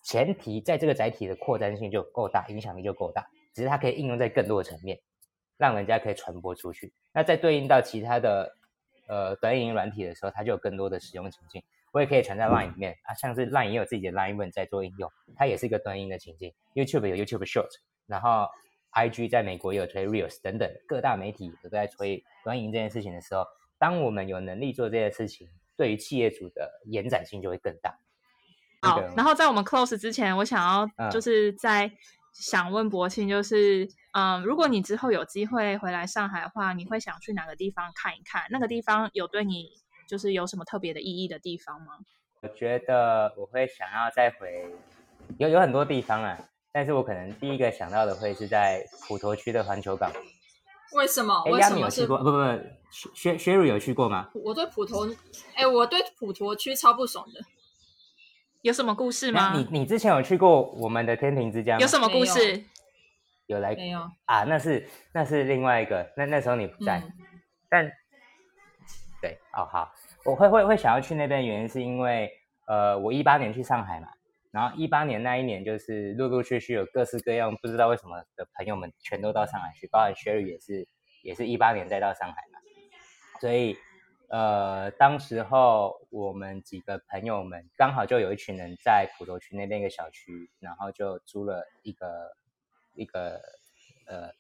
[0.03, 3.27] 前提在这个载体的扩展性就够大，影响力就够大。
[3.53, 5.01] 只是它可以应用在更多的层面，
[5.57, 6.93] 让人家可以传播出去。
[7.13, 8.57] 那再对应到其他的
[9.09, 11.63] 呃短影音软体的时候，它就有更多的使用情境。
[11.93, 16.53] 我也可以传在 Line 里面啊，像是 Line 也有自己的 Line 文在做应用，它也是一个短音的情境。
[16.75, 17.71] YouTube 有 YouTube Short，
[18.07, 18.47] 然后。
[18.93, 23.45] I G 在美国也有推 Reels 等等，各大媒体都在推短影这件事情的时候，
[23.79, 25.47] 当我们有能力做这件事情，
[25.77, 27.95] 对于企业主的延展性就会更大。
[28.81, 31.93] 好，然后在我们 close 之前，我想要就是在
[32.33, 33.87] 想问博庆，就是
[34.19, 38.47] 嗯，如果你之后有机会回来上海的话，你会想去哪个地方看一看？
[38.49, 39.69] 那个地方有对你
[40.09, 41.99] 就是有什么特别的意义的地方吗？
[42.41, 44.65] 我觉得我会想要再回，
[45.37, 46.39] 有有很多地方啊。
[46.73, 50.11] 但是我可能第一个想到的会是在普陀区的环球港。
[50.95, 51.43] 为什么？
[51.45, 52.17] 哎，亚米有去过？
[52.17, 52.39] 不不不，
[53.15, 54.31] 薛薛瑞有去过吗？
[54.33, 55.07] 我对普陀，
[55.55, 57.41] 哎，我对普陀区超不爽的。
[58.63, 59.53] 有什么故事吗？
[59.55, 61.81] 你你之前有去过我们的天庭之家吗？
[61.81, 62.65] 有什么故事？
[63.47, 64.01] 有来没有？
[64.27, 67.03] 啊，那是那是另外一个，那那时候你不在。
[67.69, 67.91] 但
[69.21, 69.93] 对，哦好，
[70.25, 72.31] 我会会会想要去那边，原因是因为
[72.67, 74.09] 呃，我一八年去上海嘛。
[74.53, 80.89] 然后一八年那一年，就是陆陆续续有各式各样不知道为什么的朋友们全都到上海去，包含 Sherry 也是，
[81.23, 82.59] 也是一八年再到上海嘛。
[83.39, 83.77] 所以，
[84.29, 92.07] 呃，当时候我们几个朋友们刚好就有一群人在普陀区那边一个小区，然后就租了一个
[92.97, 93.41] 一个
[94.07, 94.33] 呃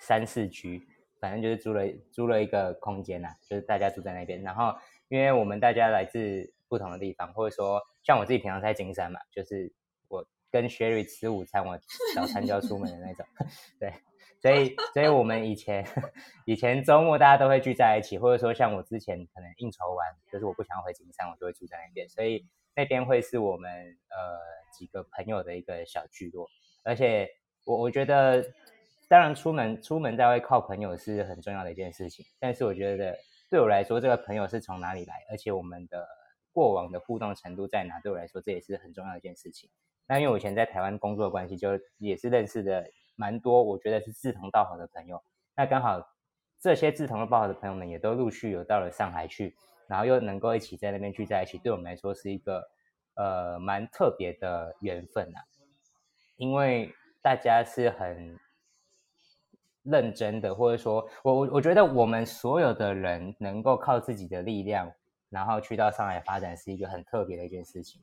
[0.00, 0.86] 三四居，
[1.20, 1.82] 反正就是租了
[2.12, 4.42] 租了一个空间呐，就是大家住在那边。
[4.42, 4.74] 然后，
[5.08, 7.82] 因为我们大家来自不同的地方，或者说。
[8.06, 9.72] 像我自己平常在金山嘛，就是
[10.06, 11.76] 我跟 Sherry 吃午餐，我
[12.14, 13.26] 早餐就要出门的那种。
[13.80, 13.92] 对，
[14.40, 15.84] 所以所以我们以前
[16.46, 23.68] 以前周末大家都会聚在一起，或者说像我之前可能应酬完，就是我不想要回金山，我就会住在那边，所以那边会是我们
[24.08, 24.38] 呃
[24.72, 26.48] 几个朋友的一个小聚落。
[26.84, 27.28] 而且
[27.66, 28.42] 我我觉得，
[29.06, 33.14] 当然出门出门在外靠朋友是很重要的一件事情，但是我觉得
[33.50, 36.08] 对我来说，这个朋友是从哪里来，而且我们的。
[36.56, 38.00] 过往的互动程度在哪？
[38.00, 39.68] 对我来说，这也是很重要的一件事情。
[40.06, 42.82] 那因为我以前在台湾工作的关系，就也是认识的
[43.14, 45.22] 蛮多，我觉得是志同道合的朋友。
[45.54, 46.02] 那刚好
[46.58, 49.54] 这些志同道合的朋友们也都陆续有到了上海去，
[49.86, 52.66] 然后又能够一起在那边聚在一起，对我们来说是一个
[53.16, 55.44] 呃蛮特别的缘分啊，
[56.38, 56.90] 因为
[57.26, 58.38] 大家是很
[59.82, 64.92] 认真的，或者说我我我觉得我们所有的人能够靠自己的力量，
[65.28, 68.00] 然后去到上海发展，是一个很特别的一件事情，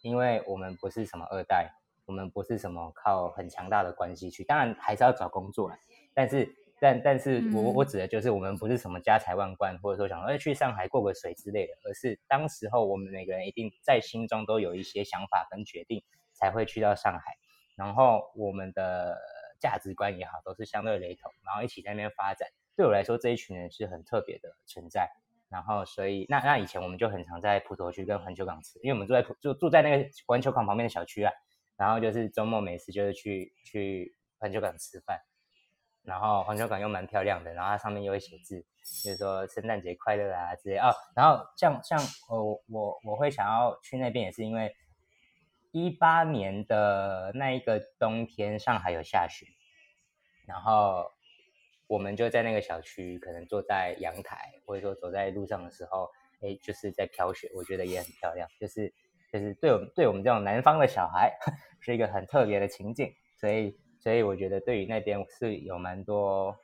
[0.00, 1.70] 因为我们不是什么二代，
[2.06, 5.70] 我们不是什么靠很强大的关系去，当然还是要找工作，
[6.12, 16.02] 但是但但是我我指的就是我们不是什么家财万贯，或者说想说去上海过个水之类的，而是当时候我们每个人一定在心中都有一些想法跟决定，
[16.32, 17.36] 才会去到上海，
[17.76, 19.16] 然后我们的。
[19.58, 22.46] 价值观也好，都是相对雷同，然后一起在那边发展。
[22.76, 25.08] 对我来说，这一群人是很特别的存在。
[25.48, 31.32] 然后，所以那那以前我们就很常在普陀区跟环球港吃，因为我们住在就住在那个环球港旁边的小区啊。
[31.78, 35.18] 然后就是周末每次就是去去环球港吃饭。
[36.02, 38.60] 然后环球港又蛮漂亮的，然后它上面又会写字，
[39.02, 40.94] 就是说圣诞节快乐啊之类哦。
[41.14, 41.98] 然后像像
[42.28, 44.70] 我我我会想要去那边，也是因为。
[45.78, 49.44] 一八年的那一个冬天，上海有下雪，
[50.46, 51.12] 然后
[51.86, 56.08] 我们就在那个小区，可能坐在阳台，或者说走在路上的时候，
[56.40, 58.90] 哎，就是在飘雪，我觉得也很漂亮，就是
[59.30, 61.36] 就是对我们对我们这种南方的小孩，
[61.82, 66.56] 是一个很特别的情景，所以所以我觉得对于那边是有蛮多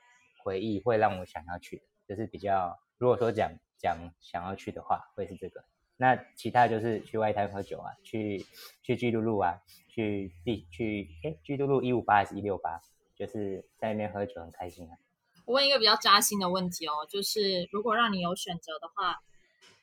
[0.43, 5.63] 回忆，会让我想要去的，就是比较如果说讲讲想要去的话，会是这个。
[5.97, 8.45] 那其他就是去外滩喝酒啊，去
[8.81, 12.81] 去巨都路啊，去地去哎居都路一五八还是一六八，
[13.15, 14.97] 就是在那边喝酒很开心啊。
[15.45, 19.21] 我问一个比较扎心的问题哦，就是如果让你有选择的话，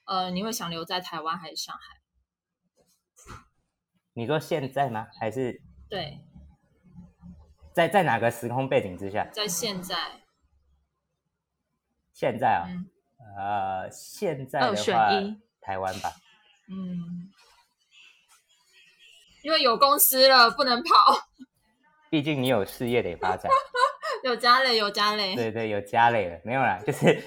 [0.04, 2.00] 呃，你会想留在台湾还是上海？
[4.14, 5.06] 你说现在吗？
[5.18, 6.18] 还是对，
[7.72, 9.28] 在在哪个时空背景之下？
[9.32, 9.96] 在现在。
[12.12, 12.66] 现在啊，
[13.36, 15.11] 呃，现在的话。
[15.70, 16.10] 台湾吧，
[16.68, 17.30] 嗯，
[19.44, 20.90] 因为有公司了，不能跑。
[22.10, 23.48] 毕竟你有事业得发展，
[24.24, 25.36] 有家累，有家累。
[25.36, 27.22] 对对，有家累了，没有啦，就是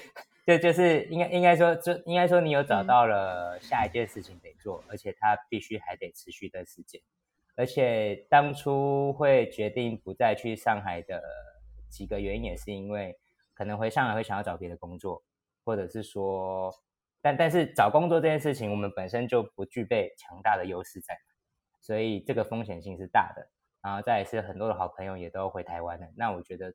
[0.45, 7.01] 就就是应该应该说，就应该说你有找到了下一件事情得做，而且它必须还得持续的时间。
[7.55, 11.23] 而且当初会决定不再去上海的
[11.89, 13.17] 几个原因，也是因为
[13.53, 15.23] 可能回上海会想要找别的工作，
[15.63, 16.75] 或者是说。
[17.23, 21.17] 但但是找工作这件事情，我们本身就不具备强大的优势在，
[21.79, 23.49] 所以这个风险性是大的。
[23.81, 26.73] 然后再是很多的好朋友也都回台湾了，那我觉得，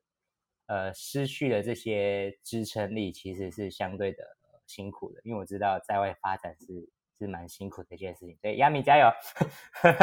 [0.65, 4.23] 呃，失去了这些支撑力，其实是相对的
[4.65, 5.21] 辛苦的。
[5.23, 8.37] 因为我知道在外发展是是蛮辛苦的一件事情。
[8.41, 9.11] 所以亚米加油！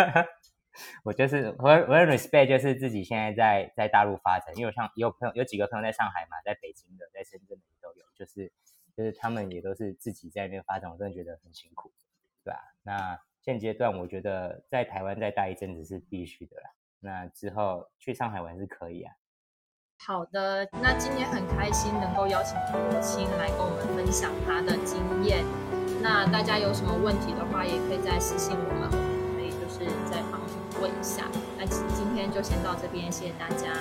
[1.05, 8.53] 我就是我我 respect 就是自己现在在在大陆发展，因为像有朋友有几个朋友在上海嘛，在北京的，在深圳的都有，就是。
[8.97, 11.93] 就是他们也都是自己在那边发展，我真的觉得很辛苦，
[12.43, 12.59] 对吧？
[12.83, 16.71] 那现阶段我觉得在台湾再待一阵子是必须的啦。
[17.01, 19.13] 那之后去上海玩是可以啊。
[19.99, 25.45] 好的，那今天很开心能够邀请国清来跟我们分享他的经验。
[26.03, 28.91] 那大家有什么问题的话，也可以再私信我们，
[29.37, 30.41] 可以就是再帮
[30.81, 31.29] 问一下。
[31.57, 33.73] 那今天就先到这边，谢谢大家。